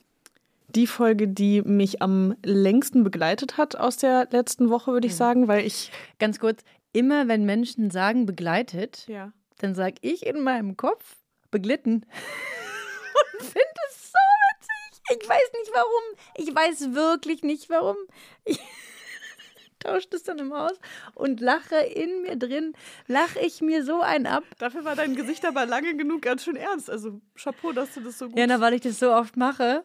die 0.74 0.86
Folge, 0.86 1.26
die 1.28 1.62
mich 1.62 2.02
am 2.02 2.34
längsten 2.44 3.02
begleitet 3.02 3.56
hat 3.56 3.76
aus 3.76 3.96
der 3.96 4.28
letzten 4.30 4.68
Woche, 4.68 4.90
Mhm. 4.90 4.94
würde 4.94 5.06
ich 5.06 5.14
sagen, 5.16 5.48
weil 5.48 5.64
ich. 5.66 5.90
Ganz 6.18 6.38
kurz, 6.38 6.62
immer 6.92 7.28
wenn 7.28 7.44
Menschen 7.44 7.90
sagen 7.90 8.26
begleitet, 8.26 9.06
Ja. 9.08 9.32
dann 9.58 9.74
sag 9.74 9.94
ich 10.02 10.26
in 10.26 10.40
meinem 10.42 10.76
Kopf 10.76 11.16
beglitten. 11.50 12.04
Und 13.32 13.42
finde 13.42 13.80
es 13.88 14.12
so 14.12 14.18
witzig. 14.58 15.22
Ich 15.22 15.28
weiß 15.28 15.52
nicht 15.58 15.70
warum. 15.72 16.02
Ich 16.36 16.54
weiß 16.54 16.94
wirklich 16.94 17.42
nicht 17.42 17.68
warum. 17.70 17.96
Ich 18.44 18.58
tausche 19.80 20.08
das 20.10 20.22
dann 20.24 20.38
im 20.38 20.52
Haus 20.54 20.78
und 21.14 21.40
lache 21.40 21.76
in 21.76 22.20
mir 22.22 22.36
drin, 22.36 22.74
lache 23.06 23.38
ich 23.40 23.62
mir 23.62 23.82
so 23.84 24.00
einen 24.02 24.26
ab. 24.26 24.44
Dafür 24.58 24.84
war 24.84 24.94
dein 24.94 25.16
Gesicht 25.16 25.44
aber 25.46 25.64
lange 25.66 25.96
genug 25.96 26.20
ganz 26.22 26.44
schön 26.44 26.56
ernst. 26.56 26.90
Also 26.90 27.20
Chapeau, 27.34 27.72
dass 27.72 27.94
du 27.94 28.00
das 28.00 28.18
so 28.18 28.28
gut. 28.28 28.38
Ja, 28.38 28.46
na, 28.46 28.60
weil 28.60 28.74
ich 28.74 28.82
das 28.82 28.98
so 28.98 29.10
oft 29.12 29.36
mache, 29.38 29.84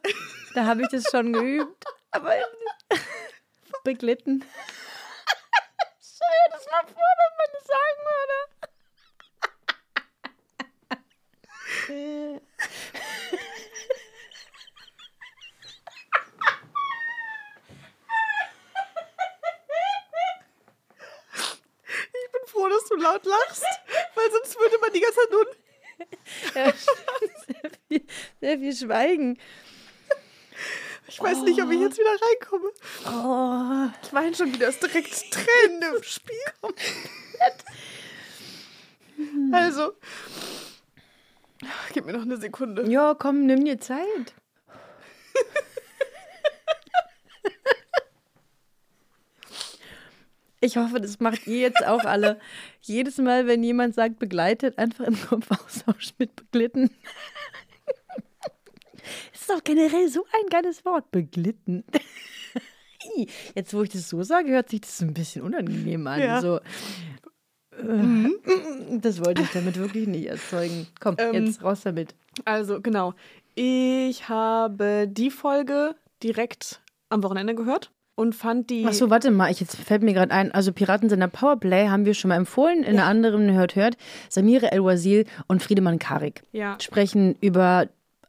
da 0.54 0.66
habe 0.66 0.82
ich 0.82 0.90
das 0.90 1.06
schon 1.10 1.32
geübt. 1.34 1.84
Aber 2.12 2.34
beglitten. 3.84 4.44
Das 6.66 6.72
mal 6.72 6.86
vor, 6.88 7.04
wenn 7.20 7.34
man 7.38 7.50
das 7.54 7.64
sagen 7.68 8.02
würde. 8.10 8.40
Ich 22.14 22.32
bin 22.32 22.46
froh, 22.48 22.70
dass 22.70 22.86
du 22.86 22.96
laut 22.96 23.26
lachst, 23.26 23.66
weil 24.16 24.32
sonst 24.32 24.58
würde 24.58 24.80
man 24.80 24.92
die 24.92 25.02
ganze 25.02 25.20
Zeit 25.20 25.32
nur. 25.32 25.46
Ja, 26.56 26.74
sehr, 27.62 27.72
viel, 27.88 28.08
sehr 28.40 28.58
viel 28.58 28.76
Schweigen. 28.76 29.40
Ich 31.08 31.22
weiß 31.22 31.42
nicht, 31.44 31.62
ob 31.62 31.72
ich 31.72 31.80
jetzt 31.80 31.98
wieder 31.98 32.10
reinkomme. 32.10 32.72
Oh. 33.06 33.90
Ich 34.04 34.12
meine 34.12 34.36
schon 34.36 34.54
wieder, 34.54 34.70
ist 34.70 34.82
direkt 34.82 35.32
Tränen 35.32 35.96
im 35.96 36.04
Spiel. 36.04 36.36
Also. 39.52 39.94
Gib 41.94 42.06
mir 42.06 42.14
noch 42.14 42.24
eine 42.24 42.38
Sekunde. 42.38 42.90
Ja, 42.90 43.14
komm, 43.14 43.46
nimm 43.46 43.64
dir 43.64 43.80
Zeit. 43.80 44.34
Ich 50.66 50.78
hoffe, 50.78 51.00
das 51.00 51.20
macht 51.20 51.46
ihr 51.46 51.60
jetzt 51.60 51.86
auch 51.86 52.06
alle. 52.06 52.40
Jedes 52.82 53.20
Mal, 53.20 53.46
wenn 53.46 53.62
jemand 53.62 53.94
sagt 53.94 54.18
begleitet, 54.18 54.80
einfach 54.80 55.06
im 55.06 55.16
Kopf 55.22 55.52
austauschen 55.52 56.16
mit 56.18 56.36
beglitten. 56.36 56.90
Das 59.32 59.42
ist 59.42 59.50
doch 59.50 59.64
generell 59.64 60.08
so 60.10 60.26
ein 60.34 60.50
geiles 60.50 60.84
Wort, 60.86 61.12
beglitten. 61.12 61.84
Jetzt, 63.56 63.74
wo 63.74 63.84
ich 63.84 63.90
das 63.90 64.10
so 64.10 64.24
sage, 64.24 64.50
hört 64.52 64.70
sich 64.70 64.82
das 64.82 65.02
ein 65.02 65.14
bisschen 65.14 65.44
unangenehm 65.44 66.06
an. 66.08 66.20
Ja. 66.22 66.42
So, 66.42 66.58
äh, 66.58 68.30
das 69.00 69.24
wollte 69.24 69.44
ich 69.44 69.50
damit 69.52 69.78
wirklich 69.78 70.08
nicht 70.08 70.28
erzeugen. 70.28 70.88
Komm, 71.00 71.16
Ähm, 71.20 71.46
jetzt 71.46 71.64
raus 71.64 71.82
damit. 71.84 72.16
Also, 72.46 72.82
genau. 72.82 73.14
Ich 73.54 74.28
habe 74.28 75.08
die 75.10 75.30
Folge 75.32 75.96
direkt 76.24 76.82
am 77.10 77.24
Wochenende 77.24 77.56
gehört 77.56 77.92
und 78.16 78.34
fand 78.34 78.70
die. 78.70 78.86
Ach 78.88 78.94
so, 78.94 79.10
warte 79.10 79.32
mal, 79.32 79.52
ich, 79.52 79.60
jetzt 79.60 79.76
fällt 79.76 80.04
mir 80.04 80.14
gerade 80.14 80.32
ein, 80.32 80.52
also 80.52 80.74
Piratensender 80.74 81.28
Powerplay 81.28 81.88
haben 81.88 82.06
wir 82.06 82.14
schon 82.14 82.30
mal 82.30 82.36
empfohlen, 82.38 82.80
in 82.84 82.98
einer 82.98 83.06
anderen 83.06 83.52
Hört 83.54 83.76
Hört. 83.76 83.98
Samira 84.30 84.68
El-Wazil 84.68 85.26
und 85.48 85.62
Friedemann 85.62 86.00
Karik 86.00 86.44
Ja. 86.52 86.78
sprechen 86.82 87.36
über 87.40 87.88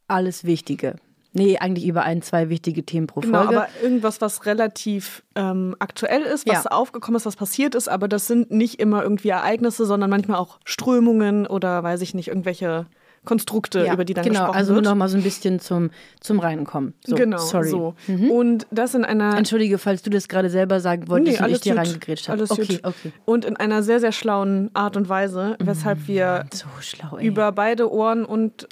alles 0.08 0.44
Wichtige. 0.44 0.96
Nee, 1.32 1.58
eigentlich 1.58 1.86
über 1.86 2.02
ein, 2.02 2.22
zwei 2.22 2.48
wichtige 2.48 2.82
Themen 2.86 3.06
pro 3.06 3.20
Genau, 3.20 3.42
Folge. 3.44 3.56
aber 3.58 3.68
irgendwas, 3.82 4.22
was 4.22 4.46
relativ 4.46 5.22
ähm, 5.34 5.76
aktuell 5.80 6.22
ist, 6.22 6.48
was 6.48 6.64
Ja. 6.64 6.70
aufgekommen 6.70 7.16
ist, 7.16 7.26
was 7.26 7.36
passiert 7.36 7.74
ist, 7.74 7.88
aber 7.88 8.08
das 8.08 8.26
sind 8.26 8.50
nicht 8.50 8.80
immer 8.80 9.02
irgendwie 9.02 9.28
Ereignisse, 9.28 9.84
sondern 9.84 10.08
manchmal 10.08 10.38
auch 10.38 10.58
Strömungen 10.64 11.46
oder 11.46 11.82
weiß 11.82 12.00
ich 12.00 12.14
nicht, 12.14 12.28
irgendwelche 12.28 12.86
Konstrukte, 13.26 13.84
ja, 13.84 13.92
über 13.92 14.04
die 14.04 14.14
dann 14.14 14.24
genau, 14.24 14.38
gesprochen 14.38 14.56
also 14.56 14.74
wird. 14.76 14.84
noch 14.84 14.94
mal 14.94 15.08
so 15.08 15.16
ein 15.18 15.22
bisschen 15.24 15.58
zum, 15.60 15.90
zum 16.20 16.38
Reinkommen. 16.38 16.94
So, 17.04 17.16
genau, 17.16 17.38
sorry. 17.38 17.66
Mhm. 18.06 18.28
so. 18.28 18.34
Und 18.34 18.66
das 18.70 18.94
in 18.94 19.04
einer 19.04 19.36
Entschuldige, 19.36 19.78
falls 19.78 20.02
du 20.02 20.10
das 20.10 20.28
gerade 20.28 20.48
selber 20.48 20.80
sagen 20.80 21.08
wolltest 21.08 21.40
und 21.42 21.50
ich 21.50 21.60
dir 21.60 21.76
reingegrätscht 21.76 22.28
habe. 22.28 22.38
Alles 22.38 22.50
Okay, 22.52 22.76
gut. 22.76 22.80
okay. 22.84 23.12
Und 23.24 23.44
in 23.44 23.56
einer 23.56 23.82
sehr, 23.82 23.98
sehr 24.00 24.12
schlauen 24.12 24.70
Art 24.74 24.96
und 24.96 25.08
Weise, 25.08 25.56
weshalb 25.58 26.06
wir 26.06 26.46
So 26.54 26.66
schlau, 26.80 27.18
über 27.18 27.50
beide 27.52 27.90
Ohren 27.92 28.24
und 28.24 28.68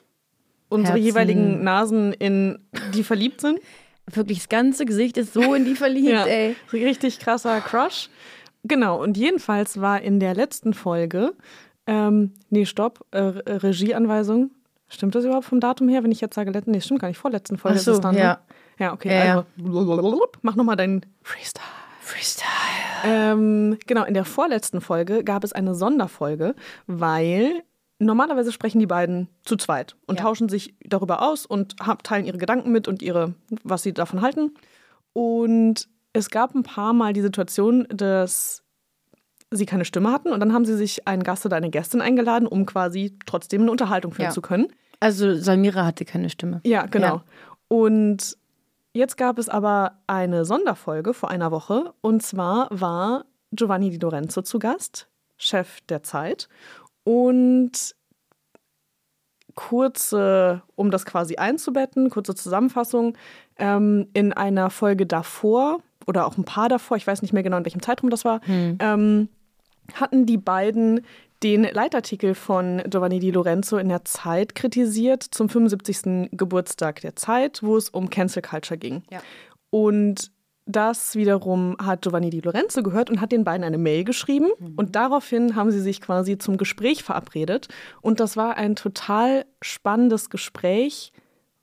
unsere 0.74 0.94
Herzen. 0.98 1.06
jeweiligen 1.06 1.64
Nasen 1.64 2.12
in 2.12 2.58
die 2.94 3.02
verliebt 3.04 3.40
sind. 3.40 3.60
Wirklich, 4.12 4.38
das 4.38 4.48
ganze 4.48 4.84
Gesicht 4.84 5.16
ist 5.16 5.32
so 5.32 5.54
in 5.54 5.64
die 5.64 5.74
verliebt, 5.76 6.26
ey. 6.26 6.56
so 6.70 6.76
richtig 6.76 7.18
krasser 7.18 7.60
Crush. 7.60 8.10
Genau, 8.62 9.02
und 9.02 9.16
jedenfalls 9.16 9.80
war 9.80 10.00
in 10.02 10.20
der 10.20 10.34
letzten 10.34 10.74
Folge, 10.74 11.32
ähm, 11.86 12.32
nee, 12.50 12.64
stopp, 12.66 13.04
äh, 13.12 13.18
Re- 13.18 13.62
Regieanweisung. 13.62 14.50
Stimmt 14.88 15.14
das 15.14 15.24
überhaupt 15.24 15.46
vom 15.46 15.60
Datum 15.60 15.88
her, 15.88 16.02
wenn 16.04 16.12
ich 16.12 16.20
jetzt 16.20 16.34
sage, 16.34 16.50
letzten? 16.50 16.70
Nee, 16.72 16.80
stimmt 16.80 17.00
gar 17.00 17.08
nicht, 17.08 17.16
vorletzten 17.18 17.56
Folge 17.58 17.78
Ach 17.78 17.82
so, 17.82 17.90
ist 17.92 17.96
es 17.98 18.00
dann. 18.02 18.14
ja. 18.16 18.32
Ne? 18.34 18.38
Ja, 18.78 18.92
okay, 18.92 19.08
Ja, 19.08 19.24
ja. 19.24 19.44
also 19.56 20.26
mach 20.42 20.56
nochmal 20.56 20.76
deinen 20.76 21.04
Freestyle. 21.22 21.64
Freestyle. 22.00 22.50
Ähm, 23.06 23.78
genau, 23.86 24.04
in 24.04 24.14
der 24.14 24.24
vorletzten 24.24 24.80
Folge 24.80 25.24
gab 25.24 25.44
es 25.44 25.52
eine 25.52 25.74
Sonderfolge, 25.74 26.54
weil 26.86 27.62
normalerweise 28.04 28.52
sprechen 28.52 28.78
die 28.78 28.86
beiden 28.86 29.28
zu 29.44 29.56
zweit 29.56 29.96
und 30.06 30.18
Ja. 30.18 30.24
tauschen 30.26 30.48
sich 30.48 30.74
darüber 30.84 31.22
aus 31.22 31.46
und 31.46 31.76
teilen 32.02 32.24
ihre 32.26 32.38
Gedanken 32.38 32.70
mit 32.72 32.88
und 32.88 33.02
ihre, 33.02 33.34
was 33.62 33.82
sie 33.82 33.92
davon 33.92 34.20
halten. 34.22 34.54
Und 35.12 35.88
es 36.12 36.30
gab 36.30 36.54
ein 36.54 36.62
paar 36.62 36.92
Mal 36.92 37.12
die 37.12 37.22
Situation, 37.22 37.86
dass 37.88 38.62
sie 39.50 39.66
keine 39.66 39.84
Stimme 39.84 40.10
hatten 40.10 40.32
und 40.32 40.40
dann 40.40 40.52
haben 40.52 40.64
sie 40.64 40.76
sich 40.76 41.06
einen 41.06 41.22
Gast 41.22 41.46
oder 41.46 41.56
eine 41.56 41.70
Gästin 41.70 42.00
eingeladen, 42.00 42.46
um 42.48 42.66
quasi 42.66 43.16
trotzdem 43.26 43.62
eine 43.62 43.70
Unterhaltung 43.70 44.12
führen 44.12 44.26
Ja. 44.26 44.30
zu 44.32 44.42
können. 44.42 44.68
Also 45.00 45.34
Samira 45.36 45.84
hatte 45.84 46.04
keine 46.04 46.30
Stimme. 46.30 46.60
Ja, 46.64 46.86
genau. 46.86 47.06
Ja. 47.16 47.24
Und 47.68 48.36
jetzt 48.92 49.16
gab 49.16 49.38
es 49.38 49.48
aber 49.48 49.98
eine 50.06 50.44
Sonderfolge 50.44 51.14
vor 51.14 51.30
einer 51.30 51.50
Woche. 51.50 51.92
Und 52.00 52.22
zwar 52.22 52.68
war 52.70 53.24
Giovanni 53.52 53.90
Di 53.90 53.98
Lorenzo 53.98 54.42
zu 54.42 54.58
Gast, 54.58 55.08
Chef 55.36 55.80
der 55.88 56.02
Zeit. 56.02 56.48
Und 57.04 57.94
kurze, 59.54 60.62
um 60.74 60.90
das 60.90 61.06
quasi 61.06 61.36
einzubetten, 61.36 62.10
kurze 62.10 62.34
Zusammenfassung, 62.34 63.16
ähm, 63.56 64.08
in 64.12 64.32
einer 64.32 64.70
Folge 64.70 65.06
davor 65.06 65.78
oder 66.06 66.26
auch 66.26 66.36
ein 66.36 66.44
paar 66.44 66.68
davor, 66.68 66.96
ich 66.96 67.06
weiß 67.06 67.22
nicht 67.22 67.32
mehr 67.32 67.42
genau, 67.42 67.58
in 67.58 67.64
welchem 67.64 67.82
Zeitraum 67.82 68.10
das 68.10 68.24
war, 68.24 68.40
ähm, 68.48 69.28
hatten 69.92 70.26
die 70.26 70.38
beiden 70.38 71.02
den 71.42 71.64
Leitartikel 71.64 72.34
von 72.34 72.82
Giovanni 72.86 73.20
Di 73.20 73.30
Lorenzo 73.30 73.76
in 73.76 73.90
der 73.90 74.04
Zeit 74.04 74.54
kritisiert 74.54 75.22
zum 75.22 75.48
75. 75.48 76.30
Geburtstag 76.32 77.02
der 77.02 77.16
Zeit, 77.16 77.62
wo 77.62 77.76
es 77.76 77.90
um 77.90 78.08
Cancel 78.08 78.40
Culture 78.40 78.78
ging. 78.78 79.02
Ja. 79.10 79.20
Und 79.68 80.32
das 80.66 81.14
wiederum 81.14 81.76
hat 81.82 82.02
Giovanni 82.02 82.30
Di 82.30 82.40
Lorenzo 82.40 82.82
gehört 82.82 83.10
und 83.10 83.20
hat 83.20 83.32
den 83.32 83.44
beiden 83.44 83.64
eine 83.64 83.78
Mail 83.78 84.04
geschrieben. 84.04 84.48
Und 84.76 84.96
daraufhin 84.96 85.56
haben 85.56 85.70
sie 85.70 85.80
sich 85.80 86.00
quasi 86.00 86.38
zum 86.38 86.56
Gespräch 86.56 87.02
verabredet. 87.02 87.68
Und 88.00 88.20
das 88.20 88.36
war 88.36 88.56
ein 88.56 88.74
total 88.74 89.44
spannendes 89.60 90.30
Gespräch, 90.30 91.12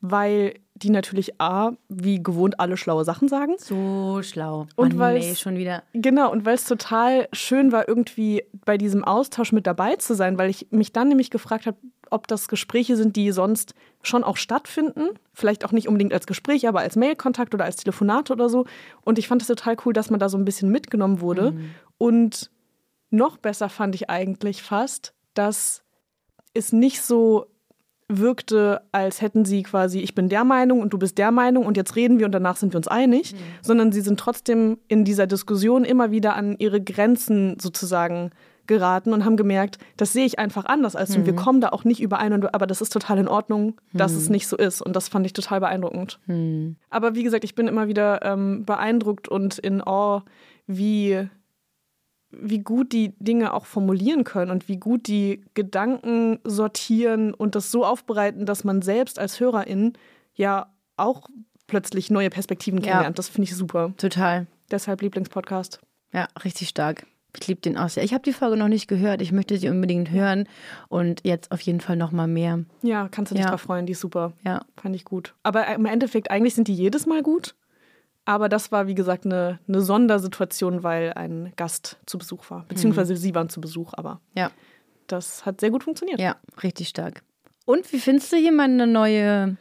weil 0.00 0.54
die 0.74 0.90
natürlich 0.90 1.40
A, 1.40 1.72
wie 1.88 2.22
gewohnt 2.22 2.58
alle 2.60 2.76
schlaue 2.76 3.04
Sachen 3.04 3.28
sagen. 3.28 3.54
So 3.58 4.20
schlau. 4.22 4.66
Und 4.76 4.96
nee, 4.96 5.34
schon 5.34 5.56
wieder. 5.56 5.82
Genau, 5.92 6.30
und 6.30 6.44
weil 6.44 6.54
es 6.54 6.64
total 6.64 7.28
schön 7.32 7.72
war, 7.72 7.88
irgendwie 7.88 8.44
bei 8.64 8.78
diesem 8.78 9.04
Austausch 9.04 9.52
mit 9.52 9.66
dabei 9.66 9.96
zu 9.96 10.14
sein, 10.14 10.38
weil 10.38 10.50
ich 10.50 10.68
mich 10.70 10.92
dann 10.92 11.08
nämlich 11.08 11.30
gefragt 11.30 11.66
habe, 11.66 11.76
ob 12.12 12.26
das 12.26 12.48
Gespräche 12.48 12.96
sind, 12.96 13.16
die 13.16 13.32
sonst 13.32 13.74
schon 14.02 14.24
auch 14.24 14.36
stattfinden. 14.36 15.08
Vielleicht 15.32 15.64
auch 15.64 15.72
nicht 15.72 15.88
unbedingt 15.88 16.12
als 16.12 16.26
Gespräch, 16.26 16.68
aber 16.68 16.80
als 16.80 16.96
Mailkontakt 16.96 17.54
oder 17.54 17.64
als 17.64 17.76
Telefonate 17.76 18.32
oder 18.32 18.48
so. 18.48 18.66
Und 19.02 19.18
ich 19.18 19.28
fand 19.28 19.42
es 19.42 19.48
total 19.48 19.76
cool, 19.84 19.92
dass 19.92 20.10
man 20.10 20.20
da 20.20 20.28
so 20.28 20.38
ein 20.38 20.44
bisschen 20.44 20.70
mitgenommen 20.70 21.20
wurde. 21.20 21.52
Mhm. 21.52 21.70
Und 21.98 22.50
noch 23.10 23.36
besser 23.36 23.68
fand 23.68 23.94
ich 23.94 24.10
eigentlich 24.10 24.62
fast, 24.62 25.14
dass 25.34 25.82
es 26.54 26.72
nicht 26.72 27.02
so 27.02 27.46
wirkte, 28.08 28.82
als 28.92 29.22
hätten 29.22 29.44
sie 29.44 29.62
quasi, 29.62 30.00
ich 30.00 30.14
bin 30.14 30.28
der 30.28 30.44
Meinung 30.44 30.80
und 30.80 30.92
du 30.92 30.98
bist 30.98 31.18
der 31.18 31.30
Meinung 31.30 31.64
und 31.64 31.76
jetzt 31.76 31.96
reden 31.96 32.18
wir 32.18 32.26
und 32.26 32.32
danach 32.32 32.56
sind 32.56 32.74
wir 32.74 32.76
uns 32.78 32.88
einig, 32.88 33.34
sondern 33.62 33.92
sie 33.92 34.02
sind 34.02 34.20
trotzdem 34.20 34.78
in 34.88 35.04
dieser 35.04 35.26
Diskussion 35.26 35.84
immer 35.84 36.10
wieder 36.10 36.34
an 36.36 36.56
ihre 36.58 36.82
Grenzen 36.82 37.58
sozusagen 37.58 38.30
geraten 38.66 39.12
und 39.12 39.24
haben 39.24 39.36
gemerkt, 39.36 39.78
das 39.96 40.12
sehe 40.12 40.24
ich 40.24 40.38
einfach 40.38 40.64
anders 40.64 40.96
als 40.96 41.10
du. 41.10 41.18
Und 41.20 41.26
wir 41.26 41.34
kommen 41.34 41.60
da 41.60 41.70
auch 41.70 41.84
nicht 41.84 42.00
überein, 42.00 42.32
und, 42.32 42.54
aber 42.54 42.66
das 42.66 42.80
ist 42.80 42.92
total 42.92 43.18
in 43.18 43.28
Ordnung, 43.28 43.80
dass 43.92 44.12
es 44.12 44.28
nicht 44.28 44.46
so 44.48 44.56
ist. 44.56 44.80
Und 44.82 44.94
das 44.96 45.08
fand 45.08 45.26
ich 45.26 45.32
total 45.32 45.60
beeindruckend. 45.60 46.20
Aber 46.90 47.14
wie 47.14 47.22
gesagt, 47.22 47.44
ich 47.44 47.54
bin 47.54 47.68
immer 47.68 47.88
wieder 47.88 48.22
ähm, 48.24 48.64
beeindruckt 48.64 49.28
und 49.28 49.58
in 49.58 49.82
Awe, 49.86 50.22
wie, 50.66 51.28
wie 52.30 52.60
gut 52.60 52.92
die 52.92 53.14
Dinge 53.18 53.52
auch 53.52 53.66
formulieren 53.66 54.24
können 54.24 54.50
und 54.50 54.68
wie 54.68 54.76
gut 54.78 55.06
die 55.08 55.44
Gedanken 55.54 56.38
sortieren 56.44 57.34
und 57.34 57.54
das 57.54 57.70
so 57.70 57.84
aufbereiten, 57.84 58.46
dass 58.46 58.64
man 58.64 58.80
selbst 58.82 59.18
als 59.18 59.40
Hörerin 59.40 59.94
ja 60.34 60.72
auch 60.96 61.28
plötzlich 61.66 62.10
neue 62.10 62.30
Perspektiven 62.30 62.78
Ja. 62.80 62.84
kennenlernt. 62.84 63.18
Das 63.18 63.28
finde 63.28 63.44
ich 63.50 63.56
super. 63.56 63.92
Total. 63.96 64.46
Deshalb 64.70 65.02
Lieblingspodcast. 65.02 65.80
Ja, 66.12 66.28
richtig 66.44 66.68
stark. 66.68 67.06
Ich 67.40 67.46
liebe 67.48 67.60
den 67.62 67.78
auch 67.78 67.88
sehr. 67.88 68.04
Ich 68.04 68.12
habe 68.12 68.22
die 68.22 68.32
Folge 68.32 68.56
noch 68.56 68.68
nicht 68.68 68.88
gehört. 68.88 69.22
Ich 69.22 69.32
möchte 69.32 69.56
sie 69.56 69.68
unbedingt 69.68 70.10
hören. 70.10 70.46
Und 70.88 71.20
jetzt 71.24 71.50
auf 71.50 71.60
jeden 71.62 71.80
Fall 71.80 71.96
noch 71.96 72.12
mal 72.12 72.26
mehr. 72.28 72.64
Ja, 72.82 73.08
kannst 73.10 73.30
du 73.30 73.34
dich 73.34 73.44
Ja. 73.44 73.50
drauf 73.50 73.62
freuen, 73.62 73.86
die 73.86 73.92
ist 73.92 74.00
super. 74.00 74.32
Ja. 74.44 74.60
Fand 74.76 74.94
ich 74.94 75.04
gut. 75.04 75.34
Aber 75.42 75.66
im 75.68 75.86
Endeffekt, 75.86 76.30
eigentlich 76.30 76.54
sind 76.54 76.68
die 76.68 76.74
jedes 76.74 77.06
Mal 77.06 77.22
gut. 77.22 77.54
Aber 78.24 78.48
das 78.48 78.70
war, 78.70 78.86
wie 78.86 78.94
gesagt, 78.94 79.24
eine, 79.24 79.58
eine 79.66 79.80
Sondersituation, 79.80 80.82
weil 80.82 81.12
ein 81.14 81.52
Gast 81.56 81.98
zu 82.06 82.18
Besuch 82.18 82.50
war. 82.50 82.64
Beziehungsweise 82.68 83.16
sie 83.16 83.34
waren 83.34 83.48
zu 83.48 83.60
Besuch, 83.60 83.92
aber 83.96 84.20
Ja. 84.36 84.50
das 85.08 85.44
hat 85.46 85.60
sehr 85.60 85.70
gut 85.70 85.82
funktioniert. 85.84 86.20
Ja, 86.20 86.36
richtig 86.62 86.88
stark. 86.88 87.22
Und 87.64 87.92
wie 87.92 87.98
findest 87.98 88.30
du 88.32 88.36
hier 88.36 88.52
meine 88.52 88.86
neue 88.86 89.56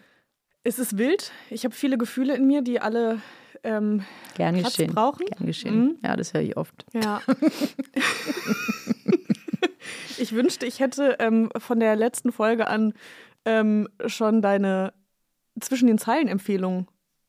Es 0.63 0.77
ist 0.77 0.97
wild. 0.99 1.31
Ich 1.49 1.63
habe 1.65 1.73
viele 1.73 1.97
Gefühle 1.97 2.35
in 2.35 2.45
mir, 2.45 2.61
die 2.61 2.79
alle 2.79 3.19
ähm, 3.63 4.03
Gern 4.35 4.57
Platz 4.57 4.75
geschehen? 4.75 4.93
brauchen. 4.93 5.25
Gern 5.25 5.45
geschehen. 5.45 5.79
Mhm. 5.79 5.97
Ja, 6.03 6.15
das 6.15 6.33
höre 6.33 6.41
ich 6.41 6.57
oft. 6.57 6.85
Ja. 6.93 7.21
ich 10.17 10.33
wünschte, 10.33 10.65
ich 10.65 10.79
hätte 10.79 11.17
ähm, 11.19 11.49
von 11.57 11.79
der 11.79 11.95
letzten 11.95 12.31
Folge 12.31 12.67
an 12.67 12.93
ähm, 13.45 13.87
schon 14.05 14.41
deine 14.41 14.93
zwischen 15.59 15.87
den 15.87 15.97
Zeilen 15.97 16.27
Empfehlung 16.27 16.87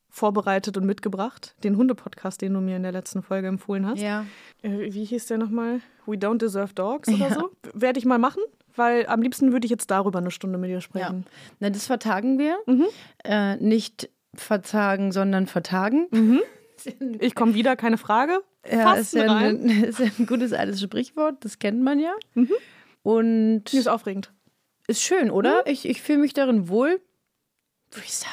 vorbereitet 0.08 0.76
und 0.76 0.84
mitgebracht. 0.84 1.54
Den 1.64 1.76
Hunde-Podcast, 1.76 2.42
den 2.42 2.52
du 2.52 2.60
mir 2.60 2.76
in 2.76 2.82
der 2.82 2.92
letzten 2.92 3.22
Folge 3.22 3.48
empfohlen 3.48 3.86
hast. 3.86 4.00
Ja. 4.00 4.26
Äh, 4.62 4.92
wie 4.92 5.04
hieß 5.04 5.26
der 5.26 5.38
nochmal? 5.38 5.80
We 6.06 6.16
Don't 6.16 6.38
Deserve 6.38 6.74
Dogs 6.74 7.08
oder 7.08 7.28
Ja. 7.28 7.34
so? 7.34 7.50
Werde 7.72 7.98
ich 7.98 8.04
mal 8.04 8.18
machen, 8.18 8.42
weil 8.76 9.06
am 9.06 9.22
liebsten 9.22 9.52
würde 9.52 9.64
ich 9.64 9.70
jetzt 9.70 9.90
darüber 9.90 10.18
eine 10.18 10.30
Stunde 10.30 10.58
mit 10.58 10.68
dir 10.68 10.74
ja. 10.74 10.80
sprechen. 10.82 11.24
Na, 11.60 11.70
das 11.70 11.86
vertagen 11.86 12.38
wir. 12.38 12.58
Mhm. 12.66 12.86
Äh, 13.24 13.56
nicht 13.56 14.10
verzagen, 14.34 15.12
sondern 15.12 15.46
vertagen. 15.46 16.08
Ich 17.20 17.36
komme 17.36 17.54
wieder, 17.54 17.76
keine 17.76 17.96
Frage. 17.96 18.40
Ja, 18.68 18.94
ist 18.94 19.12
ja, 19.12 19.32
ein, 19.36 19.68
ist 19.84 20.00
ja 20.00 20.06
ein 20.18 20.26
gutes 20.26 20.52
altes 20.52 20.80
Sprichwort, 20.80 21.36
das 21.44 21.60
kennt 21.60 21.80
man 21.80 22.00
ja. 22.00 22.12
Mhm. 22.34 22.50
Und 23.04 23.72
ist 23.72 23.86
aufregend. 23.88 24.32
ist 24.88 25.00
schön, 25.00 25.30
oder? 25.30 25.64
Ich, 25.66 25.88
ich 25.88 26.02
fühle 26.02 26.18
mich 26.18 26.34
darin 26.34 26.68
wohl. 26.68 27.00
Freestyle. 27.90 28.32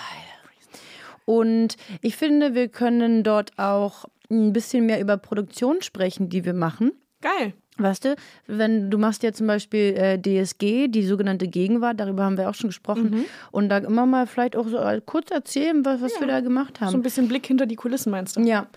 Und 1.29 1.75
ich 2.01 2.15
finde, 2.15 2.55
wir 2.55 2.69
können 2.69 3.21
dort 3.21 3.59
auch 3.59 4.05
ein 4.31 4.51
bisschen 4.51 4.87
mehr 4.87 4.99
über 4.99 5.15
Produktion 5.17 5.83
sprechen, 5.83 6.29
die 6.29 6.43
wir 6.43 6.55
machen. 6.55 6.91
Geil. 7.21 7.53
Weißt 7.79 8.05
du, 8.05 8.15
wenn 8.47 8.89
du 8.91 8.97
machst 8.97 9.23
ja 9.23 9.31
zum 9.31 9.47
Beispiel 9.47 9.95
äh, 9.95 10.17
DSG, 10.19 10.87
die 10.89 11.03
sogenannte 11.05 11.47
Gegenwart, 11.47 11.99
darüber 11.99 12.23
haben 12.23 12.37
wir 12.37 12.49
auch 12.49 12.55
schon 12.55 12.69
gesprochen. 12.69 13.25
Und 13.51 13.69
da 13.69 13.77
immer 13.77 14.05
mal 14.05 14.27
vielleicht 14.27 14.55
auch 14.55 14.67
so 14.67 14.77
kurz 15.05 15.31
erzählen, 15.31 15.83
was, 15.85 16.01
was 16.01 16.19
wir 16.19 16.27
da 16.27 16.41
gemacht 16.41 16.81
haben. 16.81 16.91
So 16.91 16.97
ein 16.97 17.03
bisschen 17.03 17.27
Blick 17.27 17.47
hinter 17.47 17.65
die 17.65 17.75
Kulissen, 17.75 18.11
meinst 18.11 18.35
du? 18.37 18.41
Ja. 18.41 18.67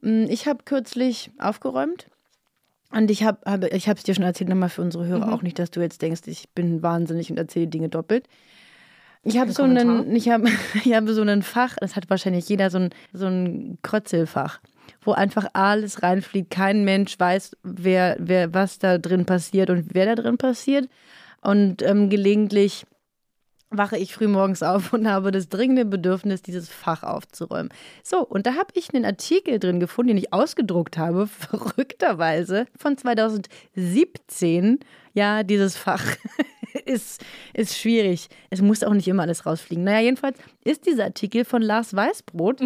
Mm, 0.00 0.24
Ich 0.28 0.46
habe 0.46 0.64
kürzlich 0.64 1.30
aufgeräumt. 1.38 2.06
Und 2.90 3.10
ich 3.10 3.24
habe 3.24 3.38
hab, 3.50 3.64
ich 3.64 3.88
es 3.88 4.02
dir 4.02 4.14
schon 4.14 4.24
erzählt, 4.24 4.50
nochmal 4.50 4.68
für 4.68 4.82
unsere 4.82 5.06
Hörer 5.06 5.32
auch 5.32 5.40
nicht, 5.40 5.58
dass 5.58 5.70
du 5.70 5.80
jetzt 5.80 6.02
denkst, 6.02 6.22
ich 6.26 6.50
bin 6.50 6.82
wahnsinnig 6.82 7.30
und 7.30 7.38
erzähle 7.38 7.68
Dinge 7.68 7.88
doppelt. 7.88 8.26
Ich 9.24 9.38
habe 9.38 9.52
so 9.52 9.62
Kommentar. 9.62 10.00
einen, 10.00 10.14
ich 10.16 10.28
habe, 10.28 10.48
ich 10.84 10.92
habe 10.94 11.14
so 11.14 11.22
einen 11.22 11.42
Fach, 11.42 11.76
das 11.80 11.96
hat 11.96 12.10
wahrscheinlich 12.10 12.48
jeder 12.48 12.68
so 12.70 12.78
ein, 12.78 12.90
so 13.14 13.26
ein 13.26 13.78
Krötzelfach, 13.82 14.60
wo 15.00 15.12
einfach 15.12 15.46
alles 15.52 16.02
reinfliegt. 16.02 16.50
Kein 16.50 16.84
Mensch 16.84 17.18
weiß, 17.18 17.56
wer, 17.62 18.16
wer, 18.18 18.54
was 18.54 18.78
da 18.78 18.98
drin 18.98 19.26
passiert 19.26 19.70
und 19.70 19.94
wer 19.94 20.06
da 20.06 20.22
drin 20.22 20.38
passiert. 20.38 20.88
Und 21.40 21.82
ähm, 21.82 22.08
gelegentlich 22.08 22.86
wache 23.72 23.96
ich 23.96 24.14
früh 24.14 24.28
morgens 24.28 24.62
auf 24.62 24.92
und 24.92 25.08
habe 25.08 25.30
das 25.30 25.48
dringende 25.48 25.84
Bedürfnis, 25.84 26.42
dieses 26.42 26.68
Fach 26.68 27.02
aufzuräumen. 27.02 27.70
So, 28.02 28.18
und 28.24 28.46
da 28.46 28.54
habe 28.54 28.68
ich 28.74 28.94
einen 28.94 29.04
Artikel 29.04 29.58
drin 29.58 29.80
gefunden, 29.80 30.08
den 30.08 30.18
ich 30.18 30.32
ausgedruckt 30.32 30.98
habe, 30.98 31.26
verrückterweise, 31.50 32.66
von 32.76 32.96
2017. 32.96 34.80
Ja, 35.14 35.42
dieses 35.42 35.76
Fach 35.76 36.04
ist, 36.84 37.24
ist 37.54 37.76
schwierig. 37.78 38.28
Es 38.50 38.62
muss 38.62 38.84
auch 38.84 38.94
nicht 38.94 39.08
immer 39.08 39.22
alles 39.22 39.46
rausfliegen. 39.46 39.84
Naja, 39.84 40.00
jedenfalls 40.00 40.38
ist 40.64 40.86
dieser 40.86 41.04
Artikel 41.04 41.44
von 41.44 41.62
Lars 41.62 41.94
Weißbrot 41.94 42.60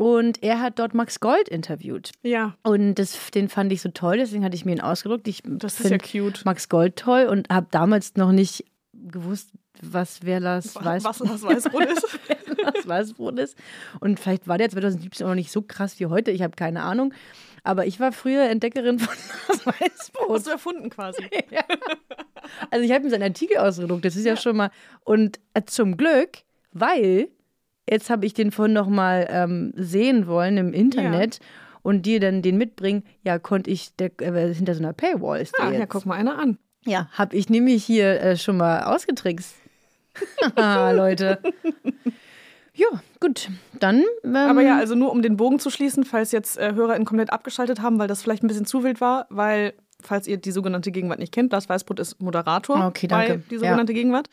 und 0.00 0.42
er 0.42 0.62
hat 0.62 0.78
dort 0.78 0.94
Max 0.94 1.20
Gold 1.20 1.46
interviewt. 1.50 2.12
Ja, 2.22 2.56
Und 2.62 2.94
das, 2.94 3.30
den 3.32 3.50
fand 3.50 3.70
ich 3.70 3.82
so 3.82 3.90
toll, 3.90 4.16
deswegen 4.16 4.42
hatte 4.46 4.56
ich 4.56 4.64
mir 4.64 4.72
ihn 4.72 4.80
ausgedruckt. 4.80 5.28
Ich 5.28 5.42
das 5.44 5.78
ist 5.78 5.90
ja 5.90 5.98
cute. 5.98 6.42
Max 6.46 6.70
Gold 6.70 6.96
toll 6.96 7.26
und 7.26 7.50
habe 7.50 7.66
damals 7.70 8.16
noch 8.16 8.32
nicht 8.32 8.64
gewusst, 8.94 9.50
was 9.82 10.20
wer 10.22 10.40
Lars 10.40 10.74
Weiß, 10.74 11.04
Was 11.04 11.18
das 11.18 11.42
Weißbrot 11.42 11.84
ist. 11.84 12.18
Lars 12.64 12.88
Weißbrot 12.88 13.38
ist. 13.40 13.58
Und 14.00 14.18
vielleicht 14.18 14.48
war 14.48 14.56
der 14.56 14.70
2017 14.70 15.26
auch 15.26 15.30
noch 15.32 15.34
nicht 15.34 15.52
so 15.52 15.60
krass 15.60 16.00
wie 16.00 16.06
heute, 16.06 16.30
ich 16.30 16.40
habe 16.40 16.56
keine 16.56 16.80
Ahnung. 16.80 17.12
Aber 17.62 17.84
ich 17.84 18.00
war 18.00 18.12
früher 18.12 18.44
Entdeckerin 18.48 19.00
von 19.00 19.14
Lars 19.48 19.66
Weißbrot. 19.66 20.30
Hast 20.30 20.46
du 20.46 20.50
erfunden 20.52 20.88
quasi. 20.88 21.28
Also 22.70 22.84
ich 22.84 22.90
habe 22.90 23.04
mir 23.04 23.10
seinen 23.10 23.22
Artikel 23.22 23.58
ausgedruckt, 23.58 24.04
das 24.04 24.16
ist 24.16 24.24
ja, 24.24 24.34
schon 24.34 24.56
mal. 24.56 24.70
Und 25.04 25.38
äh, 25.54 25.62
zum 25.66 25.96
Glück, 25.96 26.38
weil 26.72 27.28
jetzt 27.90 28.08
habe 28.10 28.24
ich 28.24 28.32
den 28.34 28.50
vorhin 28.52 28.72
noch 28.74 28.88
mal 28.88 29.26
ähm, 29.30 29.72
sehen 29.76 30.26
wollen 30.26 30.56
im 30.56 30.72
Internet 30.72 31.40
und 31.82 32.06
dir 32.06 32.20
dann 32.20 32.42
den 32.42 32.56
mitbringen, 32.58 33.02
ja, 33.24 33.38
konnte 33.38 33.70
ich, 33.70 33.94
der, 33.96 34.10
äh, 34.20 34.54
hinter 34.54 34.74
so 34.74 34.82
einer 34.82 34.92
Paywall 34.92 35.40
ist 35.40 35.54
der 35.58 35.66
Ah, 35.66 35.72
ja, 35.72 35.86
guck 35.86 36.06
mal 36.06 36.14
einer 36.14 36.38
an. 36.38 36.58
Ja, 36.84 37.08
habe 37.12 37.36
ich 37.36 37.48
nämlich 37.50 37.84
hier 37.84 38.20
äh, 38.20 38.36
schon 38.36 38.56
mal 38.56 38.84
ausgetrickst. 38.84 39.54
Leute. 40.56 41.38
Ja, 42.74 42.86
gut. 43.20 43.48
Dann. 43.78 44.04
Ähm, 44.24 44.36
Aber 44.36 44.62
ja, 44.62 44.78
also 44.78 44.94
nur 44.94 45.10
um 45.10 45.22
den 45.22 45.36
Bogen 45.36 45.58
zu 45.58 45.70
schließen, 45.70 46.04
falls 46.04 46.32
jetzt 46.32 46.56
äh, 46.58 46.72
HörerInnen 46.74 47.04
komplett 47.04 47.32
abgeschaltet 47.32 47.82
haben, 47.82 47.98
weil 47.98 48.08
das 48.08 48.22
vielleicht 48.22 48.42
ein 48.42 48.46
bisschen 48.48 48.64
zu 48.64 48.82
wild 48.84 49.00
war, 49.00 49.26
weil, 49.28 49.74
falls 50.02 50.26
ihr 50.26 50.36
die 50.36 50.52
sogenannte 50.52 50.90
Gegenwart 50.90 51.18
nicht 51.18 51.32
kennt, 51.32 51.52
Lars 51.52 51.68
Weißbrot 51.68 52.00
ist 52.00 52.20
Moderator 52.22 52.76
Ah, 52.76 52.86
Okay, 52.88 53.06
danke. 53.08 53.34
bei 53.38 53.42
die 53.50 53.58
sogenannte 53.58 53.92
Gegenwart, 53.92 54.28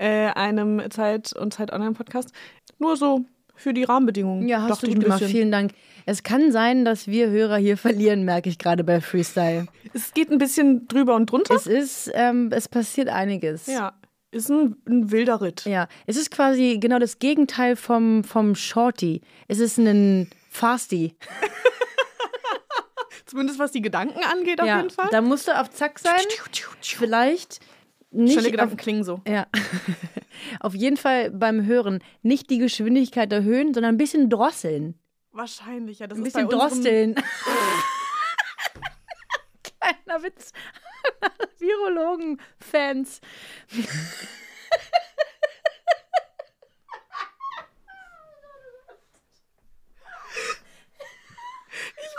äh, 0.00 0.28
einem 0.28 0.82
Zeit- 0.90 1.34
und 1.34 1.52
Zeit-Online-Podcast. 1.52 2.32
Nur 2.78 2.96
so 2.96 3.26
für 3.54 3.74
die 3.74 3.84
Rahmenbedingungen. 3.84 4.48
Ja, 4.48 4.62
hast 4.62 4.82
du 4.82 4.88
gut 4.88 5.00
gemacht. 5.00 5.22
Vielen 5.22 5.52
Dank. 5.52 5.72
Es 6.06 6.22
kann 6.22 6.50
sein, 6.50 6.86
dass 6.86 7.06
wir 7.06 7.28
Hörer 7.28 7.58
hier 7.58 7.76
verlieren, 7.76 8.24
merke 8.24 8.48
ich 8.48 8.58
gerade 8.58 8.82
bei 8.82 9.02
Freestyle. 9.02 9.66
Es 9.92 10.14
geht 10.14 10.30
ein 10.30 10.38
bisschen 10.38 10.88
drüber 10.88 11.14
und 11.14 11.30
drunter. 11.30 11.54
Es 11.54 11.66
ist, 11.66 12.10
ähm, 12.14 12.50
es 12.52 12.68
passiert 12.68 13.10
einiges. 13.10 13.66
ja, 13.66 13.92
ist 14.30 14.48
ein, 14.48 14.76
ein 14.88 15.10
wilder 15.10 15.42
Ritt. 15.42 15.66
Ja, 15.66 15.88
es 16.06 16.16
ist 16.16 16.30
quasi 16.30 16.78
genau 16.80 16.98
das 16.98 17.18
Gegenteil 17.18 17.76
vom, 17.76 18.24
vom 18.24 18.54
Shorty. 18.54 19.20
Es 19.48 19.58
ist 19.58 19.76
ein 19.76 20.30
Fasty. 20.48 21.14
Zumindest 23.26 23.58
was 23.58 23.70
die 23.70 23.82
Gedanken 23.82 24.24
angeht, 24.24 24.60
auf 24.60 24.66
ja, 24.66 24.78
jeden 24.78 24.90
Fall. 24.90 25.08
da 25.10 25.20
musst 25.20 25.46
du 25.46 25.60
auf 25.60 25.70
Zack 25.70 25.98
sein. 25.98 26.14
Vielleicht 26.80 27.60
nicht. 28.10 28.38
Auf, 28.38 28.44
Gedanken 28.44 28.76
klingen 28.76 29.04
so. 29.04 29.20
ja. 29.26 29.46
auf 30.60 30.74
jeden 30.74 30.96
Fall 30.96 31.30
beim 31.30 31.64
Hören 31.64 32.02
nicht 32.22 32.50
die 32.50 32.58
Geschwindigkeit 32.58 33.32
erhöhen, 33.32 33.72
sondern 33.74 33.94
ein 33.94 33.98
bisschen 33.98 34.28
drosseln. 34.30 34.98
Wahrscheinlich, 35.32 36.00
ja. 36.00 36.06
Das 36.08 36.18
Ein 36.18 36.24
bisschen 36.24 36.48
drosseln. 36.48 37.14
Kleiner 39.62 40.22
Witz. 40.22 40.52
Virologen-Fans. 41.58 43.20
Ich 43.70 43.86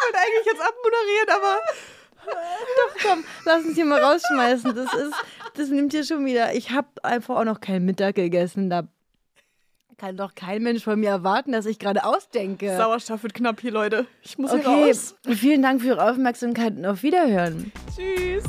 wollte 0.03 0.17
eigentlich 0.17 0.45
jetzt 0.45 0.61
abmoderieren, 0.61 1.29
aber 1.29 1.59
Doch, 2.25 2.95
komm, 3.01 3.25
lass 3.45 3.65
uns 3.65 3.75
hier 3.75 3.85
mal 3.85 4.01
rausschmeißen. 4.01 4.75
Das 4.75 4.93
ist, 4.93 5.13
das 5.55 5.69
nimmt 5.69 5.93
hier 5.93 6.03
schon 6.03 6.25
wieder. 6.25 6.53
Ich 6.55 6.71
habe 6.71 6.87
einfach 7.03 7.37
auch 7.37 7.45
noch 7.45 7.59
keinen 7.61 7.85
Mittag 7.85 8.15
gegessen. 8.15 8.69
Da 8.69 8.87
kann 9.97 10.17
doch 10.17 10.33
kein 10.33 10.63
Mensch 10.63 10.83
von 10.83 10.99
mir 10.99 11.09
erwarten, 11.09 11.51
dass 11.51 11.65
ich 11.65 11.77
gerade 11.77 12.03
ausdenke. 12.03 12.75
Sauerstoff 12.75 13.21
wird 13.23 13.33
knapp 13.35 13.61
hier, 13.61 13.71
Leute. 13.71 14.07
Ich 14.23 14.37
muss 14.37 14.51
hier 14.51 14.61
Okay, 14.61 14.87
raus. 14.89 15.15
vielen 15.27 15.61
Dank 15.61 15.81
für 15.81 15.87
Ihre 15.89 16.09
Aufmerksamkeit 16.09 16.75
und 16.75 16.85
auf 16.85 17.03
Wiederhören. 17.03 17.71
Tschüss. 17.95 18.43